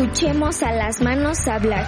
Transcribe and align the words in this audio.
escuchemos 0.00 0.62
a 0.62 0.72
las 0.72 1.02
manos 1.02 1.46
hablar. 1.46 1.86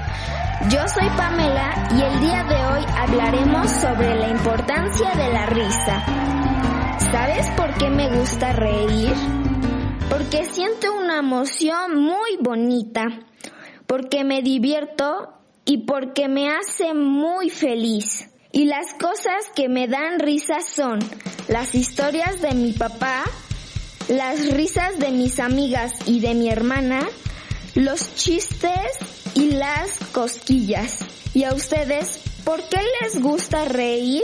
Yo 0.68 0.80
soy 0.86 1.08
Pamela 1.16 1.88
y 1.96 2.02
el 2.02 2.20
día 2.20 2.44
de 2.44 2.56
hoy 2.66 2.84
hablaremos 2.94 3.70
sobre 3.70 4.14
la 4.16 4.28
importancia 4.28 5.12
de 5.12 5.32
la 5.32 5.46
risa. 5.46 6.04
¿Sabes 7.10 7.48
por 7.56 7.72
qué 7.78 7.88
me 7.88 8.14
gusta 8.14 8.52
reír? 8.52 9.14
Porque 10.10 10.44
siento 10.44 10.94
una 10.94 11.20
emoción 11.20 12.02
muy 12.02 12.36
bonita, 12.38 13.06
porque 13.86 14.24
me 14.24 14.42
divierto 14.42 15.32
y 15.64 15.86
porque 15.86 16.28
me 16.28 16.50
hace 16.50 16.92
muy 16.92 17.48
feliz. 17.48 18.28
Y 18.52 18.66
las 18.66 18.92
cosas 18.92 19.46
que 19.56 19.70
me 19.70 19.88
dan 19.88 20.18
risa 20.18 20.60
son 20.60 20.98
las 21.48 21.74
historias 21.74 22.42
de 22.42 22.52
mi 22.52 22.72
papá, 22.72 23.24
las 24.08 24.52
risas 24.52 24.98
de 24.98 25.10
mis 25.12 25.40
amigas 25.40 25.92
y 26.06 26.20
de 26.20 26.34
mi 26.34 26.50
hermana, 26.50 27.00
los 27.74 28.14
chistes 28.16 29.32
y 29.34 29.52
las 29.52 29.98
cosquillas. 30.12 31.04
¿Y 31.34 31.44
a 31.44 31.54
ustedes 31.54 32.22
por 32.44 32.60
qué 32.68 32.80
les 33.00 33.20
gusta 33.20 33.64
reír? 33.64 34.22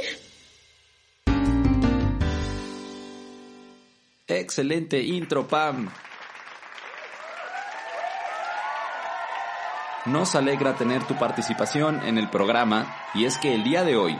Excelente 4.26 5.02
intro, 5.02 5.48
Pam. 5.48 5.88
Nos 10.04 10.34
alegra 10.34 10.76
tener 10.76 11.06
tu 11.06 11.14
participación 11.18 12.02
en 12.06 12.18
el 12.18 12.28
programa 12.30 12.94
y 13.14 13.24
es 13.24 13.38
que 13.38 13.54
el 13.54 13.64
día 13.64 13.84
de 13.84 13.96
hoy, 13.96 14.18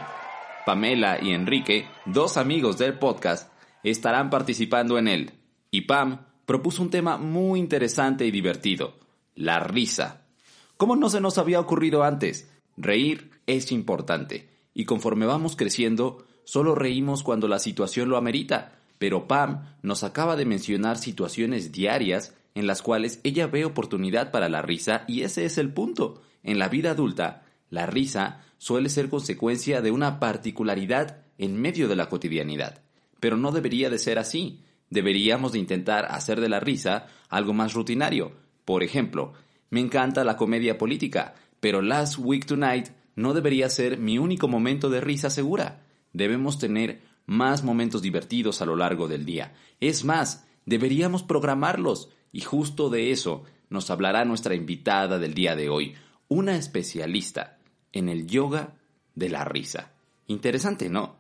Pamela 0.67 1.19
y 1.23 1.33
Enrique, 1.33 1.89
dos 2.07 2.37
amigos 2.37 2.79
del 2.79 2.99
podcast, 2.99 3.53
estarán 3.83 4.31
participando 4.31 4.99
en 4.99 5.09
él. 5.09 5.33
Y 5.71 5.83
Pam 5.83 6.27
propuso 6.47 6.83
un 6.83 6.91
tema 6.91 7.19
muy 7.19 7.61
interesante 7.61 8.25
y 8.27 8.31
divertido, 8.31 8.95
la 9.39 9.61
risa. 9.61 10.27
¿Cómo 10.77 10.97
no 10.97 11.09
se 11.09 11.21
nos 11.21 11.39
había 11.39 11.61
ocurrido 11.61 12.03
antes? 12.03 12.51
Reír 12.77 13.31
es 13.47 13.71
importante 13.71 14.49
y 14.75 14.85
conforme 14.85 15.27
vamos 15.27 15.55
creciendo, 15.55 16.27
solo 16.43 16.75
reímos 16.75 17.23
cuando 17.23 17.47
la 17.47 17.61
situación 17.61 18.09
lo 18.09 18.17
amerita, 18.17 18.73
pero 18.99 19.29
Pam 19.29 19.77
nos 19.81 20.03
acaba 20.03 20.35
de 20.35 20.45
mencionar 20.45 20.99
situaciones 20.99 21.71
diarias 21.71 22.35
en 22.57 22.67
las 22.67 22.83
cuales 22.83 23.21
ella 23.23 23.47
ve 23.47 23.65
oportunidad 23.65 24.33
para 24.33 24.49
la 24.49 24.61
risa 24.61 25.05
y 25.07 25.23
ese 25.23 25.45
es 25.45 25.57
el 25.57 25.73
punto. 25.73 26.21
En 26.43 26.59
la 26.59 26.69
vida 26.69 26.91
adulta, 26.91 27.45
la 27.71 27.87
risa 27.87 28.43
suele 28.59 28.89
ser 28.89 29.09
consecuencia 29.09 29.83
de 29.83 29.93
una 29.93 30.19
particularidad 30.19 31.19
en 31.39 31.61
medio 31.61 31.87
de 31.87 31.95
la 31.95 32.09
cotidianidad. 32.09 32.83
Pero 33.21 33.37
no 33.37 33.53
debería 33.53 33.89
de 33.89 33.99
ser 33.99 34.19
así. 34.19 34.65
Deberíamos 34.91 35.53
de 35.53 35.61
intentar 35.61 36.07
hacer 36.07 36.41
de 36.41 36.49
la 36.49 36.59
risa 36.59 37.07
algo 37.29 37.53
más 37.53 37.75
rutinario. 37.75 38.48
Por 38.69 38.83
ejemplo, 38.83 39.33
me 39.71 39.81
encanta 39.81 40.25
la 40.25 40.37
comedia 40.37 40.77
política, 40.77 41.35
pero 41.59 41.81
Last 41.81 42.19
Week 42.19 42.45
Tonight 42.45 42.89
no 43.17 43.33
debería 43.33 43.71
ser 43.71 43.97
mi 43.97 44.19
único 44.19 44.47
momento 44.47 44.91
de 44.91 45.01
risa 45.01 45.31
segura. 45.31 45.87
Debemos 46.13 46.59
tener 46.59 47.01
más 47.25 47.65
momentos 47.65 48.03
divertidos 48.03 48.61
a 48.61 48.67
lo 48.67 48.77
largo 48.77 49.09
del 49.09 49.25
día. 49.25 49.55
Es 49.81 50.05
más, 50.05 50.47
deberíamos 50.67 51.23
programarlos. 51.23 52.11
Y 52.31 52.43
justo 52.43 52.91
de 52.91 53.11
eso 53.11 53.45
nos 53.71 53.89
hablará 53.89 54.27
nuestra 54.27 54.55
invitada 54.55 55.19
del 55.19 55.33
día 55.33 55.57
de 55.57 55.71
hoy, 55.71 55.95
una 56.29 56.55
especialista 56.57 57.57
en 57.93 58.11
el 58.11 58.27
yoga 58.27 58.75
de 59.15 59.31
la 59.31 59.47
risa. 59.47 59.93
Interesante, 60.27 60.91
¿no? 60.91 61.17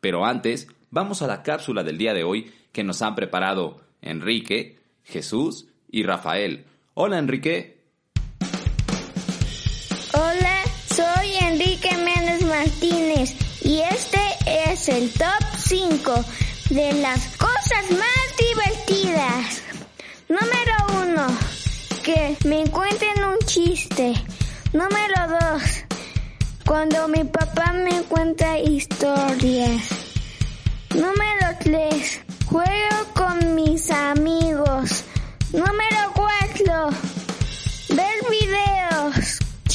Pero 0.00 0.24
antes, 0.24 0.68
vamos 0.92 1.20
a 1.20 1.26
la 1.26 1.42
cápsula 1.42 1.82
del 1.82 1.98
día 1.98 2.14
de 2.14 2.22
hoy 2.22 2.52
que 2.70 2.84
nos 2.84 3.02
han 3.02 3.16
preparado 3.16 3.80
Enrique, 4.02 4.78
Jesús 5.02 5.66
y 5.90 6.04
Rafael. 6.04 6.66
Hola, 6.94 7.18
Enrique. 7.18 7.80
Hola, 10.12 10.58
soy 10.94 11.36
Enrique 11.40 11.96
Méndez 11.96 12.42
Martínez 12.42 13.34
y 13.62 13.80
este 13.80 14.20
es 14.44 14.90
el 14.90 15.10
top 15.14 15.42
5 15.56 16.24
de 16.68 16.92
las 17.00 17.28
cosas 17.38 17.90
más 17.92 18.36
divertidas. 18.36 19.62
Número 20.28 21.16
1. 21.16 22.02
Que 22.02 22.36
me 22.44 22.70
cuenten 22.70 23.24
un 23.24 23.38
chiste. 23.46 24.12
Número 24.74 25.38
2. 25.50 25.62
Cuando 26.66 27.08
mi 27.08 27.24
papá 27.24 27.72
me 27.72 28.02
cuenta 28.02 28.58
historias. 28.58 29.80
Número 30.90 31.56
3. 31.58 32.20
Juego 32.44 32.96
con 33.14 33.54
mis 33.54 33.90
amigos. 33.90 35.04
Número 35.52 36.01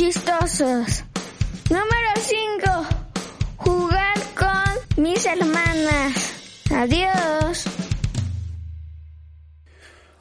Número 0.08 1.84
5. 2.16 2.88
Jugar 3.58 4.16
con 4.38 5.04
mis 5.04 5.26
hermanas. 5.26 6.14
Adiós. 6.72 7.66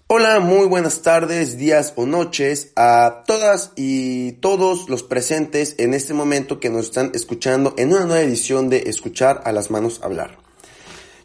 Hola, 0.09 0.41
muy 0.41 0.67
buenas 0.67 1.03
tardes, 1.03 1.57
días 1.57 1.93
o 1.95 2.05
noches 2.05 2.73
a 2.75 3.23
todas 3.29 3.71
y 3.77 4.33
todos 4.33 4.89
los 4.89 5.05
presentes 5.05 5.77
en 5.79 5.95
este 5.95 6.15
momento 6.15 6.59
que 6.59 6.69
nos 6.69 6.87
están 6.87 7.13
escuchando 7.15 7.73
en 7.79 7.93
una 7.93 8.07
nueva 8.07 8.23
edición 8.23 8.69
de 8.69 8.89
Escuchar 8.89 9.43
a 9.45 9.53
las 9.53 9.71
manos 9.71 10.01
hablar. 10.03 10.37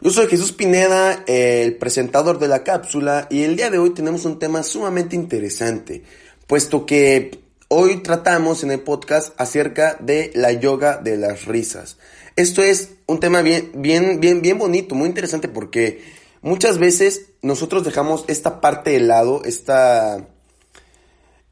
Yo 0.01 0.11
soy 0.11 0.27
Jesús 0.27 0.51
Pineda, 0.51 1.23
el 1.25 1.77
presentador 1.77 2.37
de 2.37 2.47
la 2.47 2.63
cápsula, 2.63 3.25
y 3.31 3.41
el 3.41 3.55
día 3.55 3.71
de 3.71 3.79
hoy 3.79 3.95
tenemos 3.95 4.25
un 4.25 4.37
tema 4.37 4.61
sumamente 4.61 5.15
interesante, 5.15 6.03
puesto 6.45 6.85
que 6.85 7.40
hoy 7.73 8.03
tratamos 8.03 8.63
en 8.63 8.71
el 8.71 8.81
podcast 8.81 9.31
acerca 9.37 9.95
de 10.01 10.29
la 10.35 10.51
yoga 10.51 10.97
de 10.97 11.15
las 11.15 11.45
risas. 11.45 11.95
Esto 12.35 12.61
es 12.61 12.89
un 13.05 13.21
tema 13.21 13.41
bien, 13.41 13.71
bien, 13.75 14.19
bien, 14.19 14.41
bien 14.41 14.59
bonito, 14.59 14.93
muy 14.93 15.07
interesante 15.07 15.47
porque 15.47 16.03
muchas 16.41 16.79
veces 16.79 17.27
nosotros 17.41 17.85
dejamos 17.85 18.25
esta 18.27 18.59
parte 18.59 18.89
de 18.89 18.99
lado, 18.99 19.45
esta, 19.45 20.27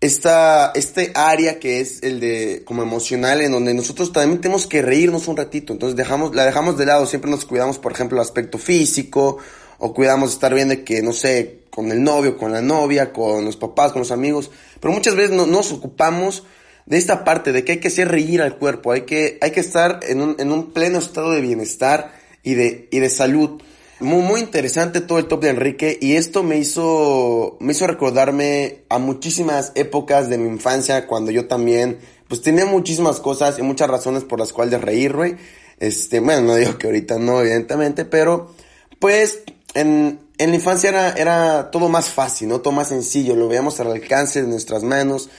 esta, 0.01 0.73
este 0.75 1.13
área 1.15 1.57
que 1.57 1.79
es 1.79 2.03
el 2.03 2.19
de 2.19 2.63
como 2.65 2.83
emocional, 2.83 3.39
en 3.39 3.53
donde 3.53 3.73
nosotros 3.73 4.11
también 4.11 4.41
tenemos 4.41 4.67
que 4.67 4.81
reírnos 4.81 5.29
un 5.29 5.37
ratito. 5.37 5.71
Entonces 5.71 5.95
dejamos, 5.95 6.35
la 6.35 6.43
dejamos 6.43 6.77
de 6.77 6.85
lado, 6.85 7.05
siempre 7.05 7.31
nos 7.31 7.45
cuidamos, 7.45 7.79
por 7.79 7.93
ejemplo, 7.93 8.17
el 8.17 8.23
aspecto 8.23 8.57
físico, 8.57 9.37
o 9.77 9.93
cuidamos 9.93 10.33
estar 10.33 10.53
bien 10.53 10.67
de 10.67 10.83
que, 10.83 11.01
no 11.01 11.13
sé, 11.13 11.59
con 11.69 11.93
el 11.93 12.03
novio, 12.03 12.37
con 12.37 12.51
la 12.51 12.61
novia, 12.61 13.13
con 13.13 13.45
los 13.45 13.55
papás, 13.55 13.93
con 13.93 14.01
los 14.01 14.11
amigos. 14.11 14.51
Pero 14.79 14.93
muchas 14.93 15.15
veces 15.15 15.31
no, 15.31 15.45
nos 15.45 15.71
ocupamos 15.71 16.43
de 16.85 16.97
esta 16.97 17.23
parte, 17.23 17.51
de 17.51 17.63
que 17.63 17.73
hay 17.73 17.79
que 17.79 17.89
hacer 17.89 18.07
reír 18.07 18.41
al 18.41 18.57
cuerpo, 18.57 18.91
hay 18.91 19.01
que, 19.01 19.37
hay 19.41 19.51
que 19.51 19.59
estar 19.59 19.99
en 20.03 20.21
un, 20.21 20.35
en 20.39 20.51
un 20.51 20.71
pleno 20.71 20.97
estado 20.97 21.31
de 21.31 21.41
bienestar 21.41 22.13
y 22.43 22.55
de, 22.55 22.87
y 22.91 22.99
de 22.99 23.09
salud. 23.09 23.61
Muy, 23.99 24.23
muy 24.23 24.39
interesante 24.39 25.01
todo 25.01 25.19
el 25.19 25.27
top 25.27 25.41
de 25.41 25.49
Enrique 25.49 25.97
y 26.01 26.15
esto 26.15 26.41
me 26.41 26.57
hizo, 26.57 27.57
me 27.59 27.73
hizo 27.73 27.85
recordarme 27.85 28.79
a 28.89 28.97
muchísimas 28.97 29.71
épocas 29.75 30.29
de 30.29 30.37
mi 30.37 30.47
infancia 30.47 31.05
cuando 31.05 31.31
yo 31.31 31.47
también, 31.47 31.99
pues 32.27 32.41
tenía 32.41 32.65
muchísimas 32.65 33.19
cosas 33.19 33.59
y 33.59 33.61
muchas 33.61 33.89
razones 33.89 34.23
por 34.23 34.39
las 34.39 34.53
cuales 34.53 34.71
de 34.71 34.77
reír, 34.77 35.15
güey. 35.15 35.35
Este, 35.79 36.21
bueno, 36.21 36.41
no 36.41 36.55
digo 36.55 36.77
que 36.77 36.87
ahorita 36.87 37.19
no, 37.19 37.41
evidentemente, 37.41 38.05
pero 38.05 38.53
pues 38.99 39.41
en, 39.73 40.19
en 40.39 40.49
la 40.49 40.55
infancia 40.55 40.89
era, 40.89 41.11
era 41.11 41.69
todo 41.69 41.89
más 41.89 42.09
fácil, 42.09 42.47
¿no? 42.47 42.61
Todo 42.61 42.73
más 42.73 42.87
sencillo, 42.87 43.35
lo 43.35 43.49
veíamos 43.49 43.79
al 43.81 43.91
alcance 43.91 44.41
de 44.41 44.47
nuestras 44.47 44.83
manos. 44.83 45.29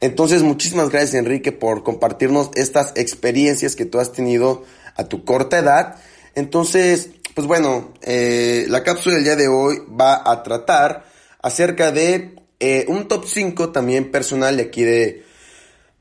Entonces, 0.00 0.42
muchísimas 0.42 0.88
gracias 0.88 1.14
Enrique 1.14 1.52
por 1.52 1.84
compartirnos 1.84 2.50
estas 2.54 2.92
experiencias 2.96 3.76
que 3.76 3.84
tú 3.84 4.00
has 4.00 4.12
tenido 4.12 4.64
a 4.96 5.04
tu 5.04 5.24
corta 5.24 5.58
edad. 5.58 5.96
Entonces, 6.34 7.10
pues 7.34 7.46
bueno, 7.46 7.92
eh, 8.00 8.64
la 8.68 8.82
cápsula 8.82 9.16
del 9.16 9.24
día 9.24 9.36
de 9.36 9.48
hoy 9.48 9.82
va 9.88 10.22
a 10.24 10.42
tratar 10.42 11.04
acerca 11.42 11.92
de 11.92 12.34
eh, 12.58 12.86
un 12.88 13.08
top 13.08 13.26
5 13.26 13.72
también 13.72 14.10
personal 14.10 14.56
de 14.56 14.62
aquí 14.62 14.84
de, 14.84 15.22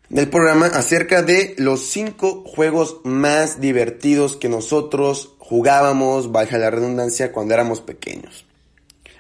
del 0.08 0.30
programa 0.30 0.68
acerca 0.68 1.24
de 1.24 1.56
los 1.58 1.88
5 1.88 2.46
juegos 2.46 3.02
más 3.04 3.60
divertidos 3.60 4.38
que 4.38 4.48
nosotros 4.48 5.35
jugábamos, 5.48 6.32
baja 6.32 6.58
la 6.58 6.72
redundancia, 6.72 7.32
cuando 7.32 7.54
éramos 7.54 7.82
pequeños. 7.82 8.46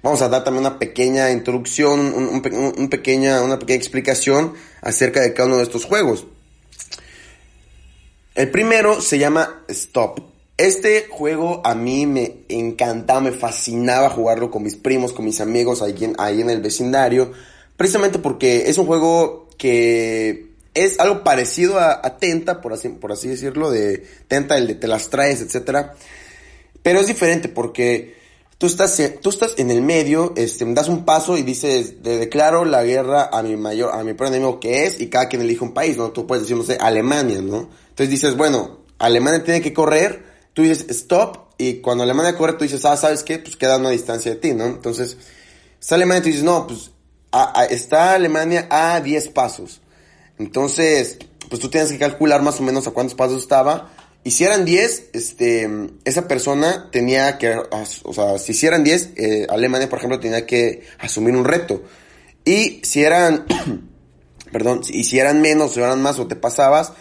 Vamos 0.01 0.21
a 0.21 0.29
dar 0.29 0.43
también 0.43 0.65
una 0.65 0.79
pequeña 0.79 1.31
introducción, 1.31 1.99
un, 1.99 2.89
pequeña, 2.89 3.41
una 3.41 3.57
pequeña 3.57 3.77
explicación 3.77 4.53
acerca 4.81 5.21
de 5.21 5.33
cada 5.33 5.47
uno 5.47 5.57
de 5.57 5.63
estos 5.63 5.85
juegos. 5.85 6.27
El 8.35 8.51
primero 8.51 9.01
se 9.01 9.17
llama 9.17 9.63
Stop. 9.67 10.19
Este 10.57 11.07
juego 11.09 11.61
a 11.63 11.75
mí 11.75 12.05
me 12.05 12.37
encantaba, 12.49 13.19
me 13.21 13.31
fascinaba 13.31 14.09
jugarlo 14.09 14.51
con 14.51 14.63
mis 14.63 14.75
primos, 14.75 15.11
con 15.11 15.25
mis 15.25 15.41
amigos 15.41 15.81
ahí 15.81 15.95
en, 16.01 16.15
ahí 16.17 16.41
en 16.41 16.49
el 16.49 16.61
vecindario, 16.61 17.31
precisamente 17.75 18.19
porque 18.19 18.69
es 18.69 18.77
un 18.77 18.85
juego 18.85 19.49
que 19.57 20.44
es 20.75 20.99
algo 20.99 21.23
parecido 21.23 21.79
a, 21.79 21.99
a, 22.05 22.17
Tenta, 22.17 22.61
por 22.61 22.73
así, 22.73 22.89
por 22.89 23.11
así 23.11 23.27
decirlo, 23.27 23.71
de 23.71 24.05
Tenta, 24.27 24.57
el 24.57 24.67
de 24.67 24.75
te 24.75 24.87
las 24.87 25.09
traes, 25.09 25.41
etc. 25.41 25.87
Pero 26.83 26.99
es 26.99 27.07
diferente 27.07 27.49
porque 27.49 28.15
Tú 28.57 28.67
estás, 28.67 29.01
tú 29.21 29.29
estás 29.29 29.55
en 29.57 29.69
el 29.69 29.81
medio, 29.81 30.33
este, 30.37 30.63
das 30.73 30.87
un 30.87 31.03
paso 31.03 31.37
y 31.37 31.43
dices, 31.43 31.95
le 32.03 32.17
declaro 32.17 32.63
la 32.63 32.83
guerra 32.83 33.29
a 33.31 33.43
mi 33.43 33.57
mayor, 33.57 33.93
a 33.93 34.01
mi 34.01 34.13
peor 34.13 34.29
enemigo 34.29 34.61
que 34.61 34.85
es, 34.85 35.01
y 35.01 35.09
cada 35.09 35.27
quien 35.27 35.41
elige 35.41 35.61
un 35.61 35.73
país, 35.73 35.97
¿no? 35.97 36.11
Tú 36.11 36.25
puedes 36.25 36.43
decir, 36.43 36.55
no 36.55 36.63
sé, 36.63 36.77
Alemania, 36.79 37.41
¿no? 37.41 37.69
Entonces 37.89 38.09
dices, 38.09 38.37
bueno, 38.37 38.79
Alemania 38.97 39.43
tiene 39.43 39.61
que 39.61 39.73
correr, 39.73 40.23
tú 40.53 40.61
dices, 40.61 40.85
stop, 40.87 41.49
y 41.57 41.75
cuando 41.81 42.05
Alemania 42.05 42.37
corre, 42.37 42.53
tú 42.53 42.63
dices, 42.63 42.85
ah, 42.85 42.95
¿sabes 42.95 43.23
qué? 43.23 43.39
Pues 43.39 43.57
queda 43.57 43.75
a 43.75 43.77
una 43.77 43.89
distancia 43.89 44.31
de 44.31 44.37
ti, 44.37 44.53
¿no? 44.53 44.65
Entonces, 44.65 45.17
está 45.77 45.95
Alemania 45.95 46.19
y 46.19 46.23
tú 46.23 46.27
dices, 46.29 46.43
no, 46.43 46.65
pues, 46.65 46.91
está 47.71 48.13
Alemania 48.13 48.67
a 48.69 49.01
10 49.01 49.29
pasos. 49.29 49.81
Entonces, 50.37 51.17
pues 51.49 51.61
tú 51.61 51.69
tienes 51.69 51.91
que 51.91 51.99
calcular 51.99 52.41
más 52.41 52.59
o 52.59 52.63
menos 52.63 52.87
a 52.87 52.91
cuántos 52.91 53.15
pasos 53.15 53.41
estaba. 53.41 53.91
Y 54.23 54.31
si 54.31 54.43
eran 54.43 54.65
10, 54.65 55.09
este, 55.13 55.69
esa 56.03 56.27
persona 56.27 56.89
tenía 56.91 57.37
que, 57.37 57.55
o 58.03 58.13
sea, 58.13 58.39
si 58.39 58.53
hicieran 58.53 58.83
10, 58.83 59.11
eh, 59.15 59.47
Alemania, 59.49 59.87
por 59.87 59.99
ejemplo, 59.99 60.19
tenía 60.19 60.45
que 60.45 60.83
asumir 60.97 61.35
un 61.35 61.45
reto. 61.45 61.83
Y 62.43 62.81
si 62.83 63.03
eran, 63.03 63.45
perdón, 64.51 64.81
y 64.89 65.03
si 65.03 65.19
eran 65.19 65.41
menos 65.41 65.77
o 65.77 65.79
eran 65.79 66.01
más 66.01 66.17
o 66.17 66.27
te 66.27 66.35
pasabas, 66.35 66.93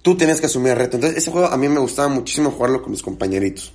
tú 0.00 0.16
tenías 0.16 0.40
que 0.40 0.46
asumir 0.46 0.72
el 0.72 0.78
reto. 0.78 0.96
Entonces, 0.96 1.18
ese 1.18 1.30
juego 1.30 1.48
a 1.48 1.56
mí 1.58 1.68
me 1.68 1.80
gustaba 1.80 2.08
muchísimo 2.08 2.50
jugarlo 2.50 2.82
con 2.82 2.92
mis 2.92 3.02
compañeritos. 3.02 3.72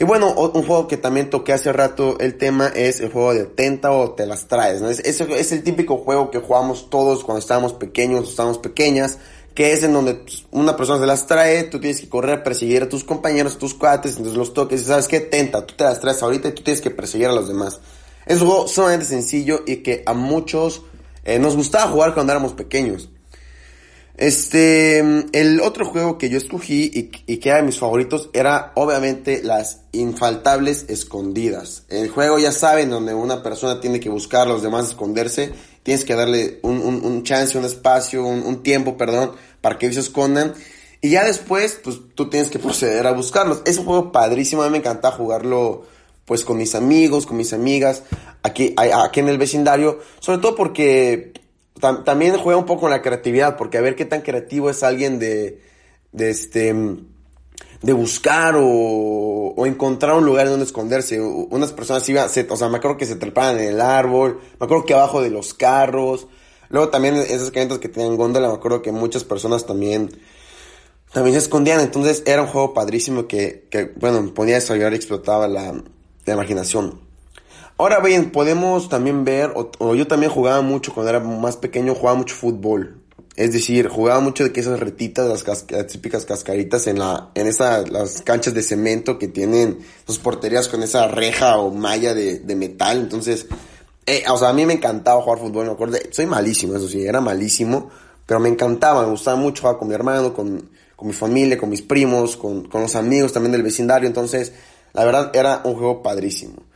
Y 0.00 0.04
bueno, 0.04 0.32
un 0.32 0.66
juego 0.66 0.88
que 0.88 0.96
también 0.96 1.28
toqué 1.28 1.52
hace 1.52 1.74
rato 1.74 2.18
el 2.20 2.38
tema 2.38 2.68
es 2.68 3.00
el 3.00 3.12
juego 3.12 3.34
de 3.34 3.44
Tenta 3.44 3.92
o 3.92 4.12
Te 4.12 4.24
las 4.24 4.48
traes, 4.48 4.80
¿no? 4.80 4.88
Es, 4.88 5.52
el 5.52 5.62
típico 5.62 5.98
juego 5.98 6.30
que 6.30 6.38
jugamos 6.38 6.88
todos 6.88 7.22
cuando 7.22 7.38
estábamos 7.38 7.74
pequeños 7.74 8.26
o 8.26 8.30
estábamos 8.30 8.56
pequeñas, 8.56 9.18
que 9.54 9.72
es 9.72 9.82
en 9.82 9.92
donde 9.92 10.14
pues, 10.14 10.46
una 10.52 10.74
persona 10.74 11.00
se 11.00 11.06
las 11.06 11.26
trae, 11.26 11.64
tú 11.64 11.78
tienes 11.80 12.00
que 12.00 12.08
correr, 12.08 12.42
perseguir 12.42 12.84
a 12.84 12.88
tus 12.88 13.04
compañeros, 13.04 13.58
tus 13.58 13.74
cuates, 13.74 14.12
entonces 14.12 14.38
los 14.38 14.54
toques 14.54 14.84
sabes 14.84 15.06
qué, 15.06 15.20
Tenta, 15.20 15.66
tú 15.66 15.74
te 15.76 15.84
las 15.84 16.00
traes 16.00 16.22
ahorita 16.22 16.48
y 16.48 16.52
tú 16.52 16.62
tienes 16.62 16.80
que 16.80 16.90
perseguir 16.90 17.26
a 17.26 17.32
los 17.32 17.46
demás. 17.46 17.78
Es 18.24 18.40
un 18.40 18.48
juego 18.48 18.68
sumamente 18.68 19.04
sencillo 19.04 19.64
y 19.66 19.82
que 19.82 20.02
a 20.06 20.14
muchos 20.14 20.80
eh, 21.24 21.38
nos 21.38 21.56
gustaba 21.56 21.90
jugar 21.90 22.14
cuando 22.14 22.32
éramos 22.32 22.54
pequeños. 22.54 23.10
Este, 24.20 24.98
el 24.98 25.62
otro 25.62 25.86
juego 25.86 26.18
que 26.18 26.28
yo 26.28 26.36
escogí 26.36 26.90
y, 27.26 27.38
que 27.38 27.48
era 27.48 27.56
de 27.56 27.64
mis 27.64 27.78
favoritos 27.78 28.28
era 28.34 28.70
obviamente 28.74 29.42
las 29.42 29.80
infaltables 29.92 30.84
escondidas. 30.88 31.84
El 31.88 32.10
juego 32.10 32.38
ya 32.38 32.52
saben 32.52 32.90
donde 32.90 33.14
una 33.14 33.42
persona 33.42 33.80
tiene 33.80 33.98
que 33.98 34.10
buscar 34.10 34.42
a 34.42 34.50
los 34.50 34.62
demás 34.62 34.88
esconderse, 34.88 35.54
tienes 35.82 36.04
que 36.04 36.14
darle 36.14 36.60
un, 36.60 36.82
un, 36.82 37.22
chance, 37.22 37.56
un 37.56 37.64
espacio, 37.64 38.22
un, 38.22 38.62
tiempo, 38.62 38.98
perdón, 38.98 39.32
para 39.62 39.78
que 39.78 39.86
ellos 39.86 39.94
se 39.94 40.10
escondan. 40.10 40.52
Y 41.00 41.08
ya 41.08 41.24
después, 41.24 41.80
pues 41.82 41.98
tú 42.14 42.28
tienes 42.28 42.50
que 42.50 42.58
proceder 42.58 43.06
a 43.06 43.12
buscarlos. 43.12 43.62
Es 43.64 43.78
un 43.78 43.86
juego 43.86 44.12
padrísimo, 44.12 44.60
a 44.60 44.66
mí 44.66 44.72
me 44.72 44.78
encanta 44.78 45.10
jugarlo 45.12 45.86
pues 46.26 46.44
con 46.44 46.58
mis 46.58 46.74
amigos, 46.74 47.24
con 47.24 47.38
mis 47.38 47.54
amigas, 47.54 48.02
aquí, 48.42 48.74
aquí 48.76 49.20
en 49.20 49.30
el 49.30 49.38
vecindario, 49.38 49.98
sobre 50.20 50.40
todo 50.40 50.54
porque 50.56 51.32
también 51.80 52.36
juega 52.36 52.58
un 52.58 52.66
poco 52.66 52.82
con 52.82 52.90
la 52.90 53.02
creatividad, 53.02 53.56
porque 53.56 53.78
a 53.78 53.80
ver 53.80 53.96
qué 53.96 54.04
tan 54.04 54.22
creativo 54.22 54.70
es 54.70 54.82
alguien 54.82 55.18
de, 55.18 55.62
de 56.12 56.30
este, 56.30 56.74
de 57.82 57.92
buscar 57.92 58.56
o, 58.56 59.54
o 59.56 59.66
encontrar 59.66 60.16
un 60.16 60.24
lugar 60.24 60.48
donde 60.48 60.64
esconderse. 60.64 61.20
Unas 61.20 61.72
personas 61.72 62.08
iban, 62.08 62.26
o 62.26 62.56
sea, 62.56 62.68
me 62.68 62.78
acuerdo 62.78 62.96
que 62.96 63.06
se 63.06 63.16
trepaban 63.16 63.58
en 63.58 63.68
el 63.68 63.80
árbol, 63.80 64.40
me 64.58 64.64
acuerdo 64.64 64.84
que 64.84 64.94
abajo 64.94 65.22
de 65.22 65.30
los 65.30 65.54
carros. 65.54 66.26
Luego 66.68 66.88
también 66.88 67.16
esas 67.16 67.50
cañetas 67.50 67.78
que 67.78 67.88
tenían 67.88 68.16
góndola, 68.16 68.48
me 68.48 68.54
acuerdo 68.54 68.80
que 68.80 68.92
muchas 68.92 69.24
personas 69.24 69.66
también, 69.66 70.10
también 71.12 71.34
se 71.34 71.40
escondían. 71.40 71.80
Entonces 71.80 72.22
era 72.26 72.42
un 72.42 72.48
juego 72.48 72.74
padrísimo 72.74 73.26
que, 73.26 73.92
bueno, 73.96 74.32
ponía 74.32 74.54
a 74.54 74.60
desarrollar 74.60 74.92
y 74.92 74.96
explotaba 74.96 75.48
la 75.48 75.82
imaginación. 76.26 77.09
Ahora 77.80 77.98
bien, 78.00 78.30
podemos 78.30 78.90
también 78.90 79.24
ver, 79.24 79.54
o, 79.54 79.94
yo 79.94 80.06
también 80.06 80.30
jugaba 80.30 80.60
mucho 80.60 80.92
cuando 80.92 81.08
era 81.08 81.20
más 81.20 81.56
pequeño, 81.56 81.94
jugaba 81.94 82.18
mucho 82.18 82.34
fútbol. 82.34 83.00
Es 83.36 83.54
decir, 83.54 83.88
jugaba 83.88 84.20
mucho 84.20 84.46
de 84.46 84.60
esas 84.60 84.78
retitas, 84.78 85.46
las, 85.46 85.66
típicas 85.86 86.26
cascaritas 86.26 86.86
en 86.88 86.98
la, 86.98 87.30
en 87.34 87.46
esa, 87.46 87.80
las 87.86 88.20
canchas 88.20 88.52
de 88.52 88.62
cemento 88.62 89.18
que 89.18 89.28
tienen 89.28 89.78
sus 90.06 90.18
porterías 90.18 90.68
con 90.68 90.82
esa 90.82 91.08
reja 91.08 91.56
o 91.56 91.70
malla 91.70 92.12
de, 92.12 92.40
de 92.40 92.54
metal. 92.54 92.98
Entonces, 92.98 93.46
eh, 94.04 94.24
o 94.28 94.36
sea, 94.36 94.50
a 94.50 94.52
mí 94.52 94.66
me 94.66 94.74
encantaba 94.74 95.22
jugar 95.22 95.38
fútbol, 95.38 95.64
me 95.64 95.72
acuerdo. 95.72 95.96
Soy 96.10 96.26
malísimo, 96.26 96.76
eso 96.76 96.86
sí, 96.86 97.06
era 97.06 97.22
malísimo, 97.22 97.88
pero 98.26 98.40
me 98.40 98.50
encantaba, 98.50 99.04
me 99.04 99.10
gustaba 99.10 99.38
mucho 99.38 99.62
jugar 99.62 99.78
con 99.78 99.88
mi 99.88 99.94
hermano, 99.94 100.34
con, 100.34 100.68
con 100.96 101.08
mi 101.08 101.14
familia, 101.14 101.56
con 101.56 101.70
mis 101.70 101.80
primos, 101.80 102.36
con, 102.36 102.68
con 102.68 102.82
los 102.82 102.94
amigos 102.94 103.32
también 103.32 103.52
del 103.52 103.62
vecindario. 103.62 104.06
Entonces, 104.06 104.52
la 104.92 105.06
verdad, 105.06 105.34
era 105.34 105.62
un 105.64 105.76
juego 105.76 106.02
padrísimo. 106.02 106.69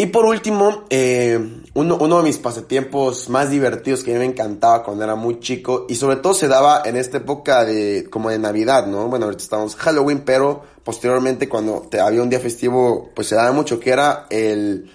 Y 0.00 0.06
por 0.06 0.26
último, 0.26 0.84
eh, 0.90 1.40
uno, 1.74 1.98
uno, 2.00 2.18
de 2.18 2.22
mis 2.22 2.38
pasatiempos 2.38 3.28
más 3.28 3.50
divertidos 3.50 4.04
que 4.04 4.12
a 4.12 4.14
mí 4.14 4.20
me 4.20 4.26
encantaba 4.26 4.84
cuando 4.84 5.02
era 5.02 5.16
muy 5.16 5.40
chico 5.40 5.86
y 5.88 5.96
sobre 5.96 6.18
todo 6.18 6.34
se 6.34 6.46
daba 6.46 6.82
en 6.84 6.96
esta 6.96 7.16
época 7.16 7.64
de 7.64 8.06
como 8.08 8.30
de 8.30 8.38
Navidad, 8.38 8.86
¿no? 8.86 9.08
Bueno, 9.08 9.24
ahorita 9.24 9.42
estamos 9.42 9.74
Halloween, 9.74 10.22
pero 10.24 10.62
posteriormente 10.84 11.48
cuando 11.48 11.88
te, 11.90 11.98
había 11.98 12.22
un 12.22 12.30
día 12.30 12.38
festivo, 12.38 13.10
pues 13.12 13.26
se 13.26 13.34
daba 13.34 13.50
mucho 13.50 13.80
que 13.80 13.90
era 13.90 14.26
el, 14.30 14.88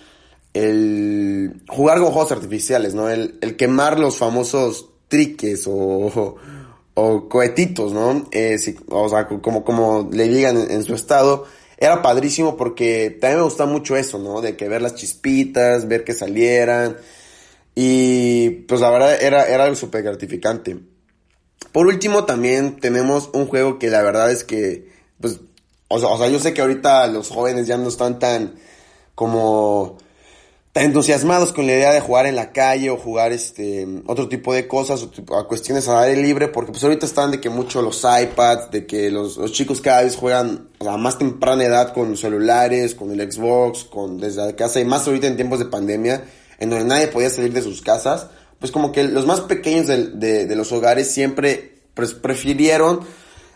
el 0.53 1.61
jugar 1.67 1.99
con 1.99 2.13
juegos 2.13 2.31
artificiales, 2.31 2.93
¿no? 2.93 3.09
El, 3.09 3.39
el 3.41 3.57
quemar 3.57 3.99
los 3.99 4.17
famosos 4.17 4.87
triques 5.09 5.67
o, 5.67 6.37
o, 6.93 7.27
cohetitos, 7.27 7.91
¿no? 7.91 8.25
Eh, 8.31 8.55
o 8.87 9.09
sea, 9.09 9.27
como, 9.27 9.65
como 9.65 10.07
le 10.13 10.29
digan 10.29 10.55
en 10.71 10.81
su 10.85 10.95
estado 10.95 11.43
era 11.85 12.01
padrísimo 12.01 12.55
porque 12.55 13.17
también 13.19 13.39
me 13.39 13.43
gusta 13.43 13.65
mucho 13.65 13.97
eso, 13.97 14.17
¿no? 14.17 14.39
De 14.39 14.55
que 14.55 14.69
ver 14.69 14.81
las 14.81 14.95
chispitas, 14.95 15.87
ver 15.87 16.03
que 16.03 16.13
salieran. 16.13 16.97
Y 17.75 18.49
pues 18.67 18.79
la 18.79 18.89
verdad 18.89 19.21
era, 19.21 19.45
era 19.47 19.65
algo 19.65 19.75
súper 19.75 20.03
gratificante. 20.03 20.79
Por 21.71 21.87
último, 21.87 22.23
también 22.25 22.79
tenemos 22.79 23.29
un 23.33 23.47
juego 23.47 23.79
que 23.79 23.89
la 23.89 24.01
verdad 24.01 24.31
es 24.31 24.43
que, 24.43 24.89
pues, 25.19 25.39
o 25.89 26.17
sea, 26.17 26.29
yo 26.29 26.39
sé 26.39 26.53
que 26.53 26.61
ahorita 26.61 27.07
los 27.07 27.29
jóvenes 27.29 27.67
ya 27.67 27.77
no 27.77 27.89
están 27.89 28.19
tan 28.19 28.55
como 29.15 29.97
entusiasmados 30.81 31.53
con 31.53 31.67
la 31.67 31.73
idea 31.73 31.91
de 31.91 31.99
jugar 31.99 32.25
en 32.25 32.35
la 32.35 32.51
calle 32.51 32.89
o 32.89 32.97
jugar 32.97 33.31
este 33.31 33.87
otro 34.07 34.27
tipo 34.27 34.53
de 34.55 34.67
cosas 34.67 35.07
o 35.27 35.37
a 35.37 35.47
cuestiones 35.47 35.87
a 35.87 36.01
aire 36.01 36.19
libre 36.19 36.47
porque 36.47 36.71
pues 36.71 36.83
ahorita 36.83 37.05
están 37.05 37.29
de 37.29 37.39
que 37.39 37.49
mucho 37.49 37.83
los 37.83 38.03
iPads 38.03 38.71
de 38.71 38.87
que 38.87 39.11
los, 39.11 39.37
los 39.37 39.51
chicos 39.51 39.81
cada 39.81 40.01
vez 40.01 40.15
juegan 40.15 40.69
a 40.79 40.97
más 40.97 41.19
temprana 41.19 41.63
edad 41.63 41.93
con 41.93 42.17
celulares 42.17 42.95
con 42.95 43.11
el 43.11 43.31
Xbox 43.31 43.83
con 43.83 44.17
desde 44.17 44.55
casa 44.55 44.79
y 44.79 44.85
más 44.85 45.05
ahorita 45.05 45.27
en 45.27 45.35
tiempos 45.35 45.59
de 45.59 45.65
pandemia 45.65 46.25
en 46.57 46.71
donde 46.71 46.85
nadie 46.85 47.07
podía 47.07 47.29
salir 47.29 47.53
de 47.53 47.61
sus 47.61 47.83
casas 47.83 48.29
pues 48.57 48.71
como 48.71 48.91
que 48.91 49.03
los 49.03 49.27
más 49.27 49.41
pequeños 49.41 49.85
de, 49.85 50.07
de, 50.07 50.47
de 50.47 50.55
los 50.55 50.71
hogares 50.71 51.11
siempre 51.11 51.81
prefirieron 51.93 53.01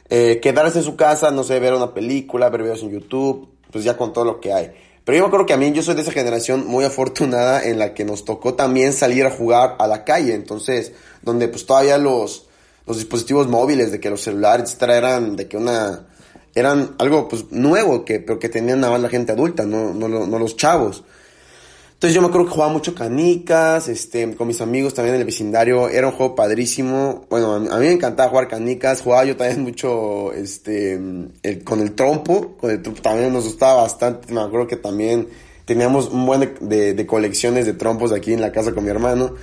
eh, 0.09 0.39
quedarse 0.39 0.77
en 0.77 0.85
su 0.85 0.95
casa 0.95 1.31
no 1.31 1.43
sé 1.43 1.59
ver 1.59 1.73
una 1.73 1.95
película 1.95 2.49
ver 2.49 2.61
videos 2.61 2.83
en 2.83 2.91
YouTube 2.91 3.49
pues 3.71 3.83
ya 3.83 3.97
con 3.97 4.13
todo 4.13 4.23
lo 4.23 4.39
que 4.39 4.53
hay 4.53 4.71
pero 5.07 5.19
yo 5.19 5.23
me 5.23 5.27
acuerdo 5.27 5.45
que 5.45 5.53
a 5.53 5.57
mí 5.57 5.71
yo 5.71 5.81
soy 5.83 5.95
de 5.95 6.01
esa 6.01 6.11
generación 6.11 6.67
muy 6.67 6.83
afortunada 6.83 7.63
en 7.63 7.79
la 7.79 7.93
que 7.93 8.03
nos 8.03 8.25
tocó 8.25 8.55
también 8.55 8.91
salir 8.91 9.25
a 9.25 9.31
jugar 9.31 9.77
a 9.79 9.87
la 9.87 10.03
calle. 10.03 10.33
Entonces, 10.33 10.91
donde 11.21 11.47
pues 11.47 11.65
todavía 11.65 11.97
los, 11.97 12.49
los 12.85 12.97
dispositivos 12.97 13.47
móviles, 13.47 13.89
de 13.93 14.01
que 14.01 14.09
los 14.09 14.19
celulares, 14.19 14.65
etcétera, 14.65 14.97
eran 14.97 15.37
de 15.37 15.47
que 15.47 15.55
una, 15.55 16.07
eran 16.53 16.93
algo 16.97 17.29
pues 17.29 17.45
nuevo, 17.51 18.03
que, 18.03 18.19
pero 18.19 18.37
que 18.37 18.49
tenían 18.49 18.81
nada 18.81 18.91
más 18.91 19.01
la 19.01 19.07
gente 19.07 19.31
adulta, 19.31 19.65
no, 19.65 19.93
no, 19.93 20.09
no 20.09 20.39
los 20.39 20.57
chavos. 20.57 21.05
Entonces 21.97 22.13
yo 22.13 22.21
me 22.21 22.27
acuerdo 22.27 22.45
que 22.45 22.53
jugaba 22.53 22.71
mucho 22.71 22.93
canicas, 22.93 23.87
este, 23.87 24.35
con 24.35 24.45
mis 24.45 24.61
amigos 24.61 24.93
también 24.93 25.15
en 25.15 25.21
el 25.21 25.25
vecindario, 25.25 25.89
era 25.89 26.05
un 26.05 26.13
juego 26.13 26.35
padrísimo. 26.35 27.25
Bueno, 27.27 27.55
a 27.55 27.59
mí, 27.59 27.87
me 27.87 27.91
encantaba 27.91 28.29
jugar 28.29 28.47
canicas, 28.47 29.01
jugaba 29.01 29.25
yo 29.25 29.35
también 29.35 29.63
mucho, 29.63 30.31
este, 30.31 31.01
con 31.63 31.81
el 31.81 31.95
trompo, 31.95 32.55
con 32.57 32.69
el 32.69 32.83
trompo 32.83 33.01
también 33.01 33.33
nos 33.33 33.45
gustaba 33.45 33.81
bastante, 33.81 34.31
me 34.31 34.41
acuerdo 34.41 34.67
que 34.67 34.75
también 34.75 35.27
teníamos 35.65 36.09
un 36.09 36.27
buen 36.27 36.55
de, 36.61 36.93
de, 36.93 37.07
colecciones 37.07 37.65
de 37.65 37.73
trompos 37.73 38.11
aquí 38.11 38.31
en 38.31 38.41
la 38.41 38.51
casa 38.51 38.73
con 38.75 38.83
mi 38.83 38.91
hermano. 38.91 39.33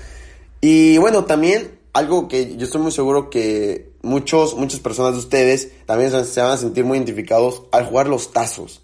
Y 0.61 0.97
bueno, 0.99 1.25
también 1.25 1.73
algo 1.93 2.29
que 2.29 2.57
yo 2.57 2.67
estoy 2.67 2.81
muy 2.81 2.93
seguro 2.93 3.31
que 3.31 3.91
muchos, 4.03 4.57
muchas 4.57 4.79
personas 4.79 5.15
de 5.15 5.19
ustedes 5.19 5.73
también 5.87 6.13
se 6.25 6.41
van 6.41 6.53
a 6.53 6.57
sentir 6.57 6.85
muy 6.85 6.99
identificados 6.99 7.65
al 7.73 7.85
jugar 7.85 8.07
los 8.07 8.33
tazos. 8.33 8.84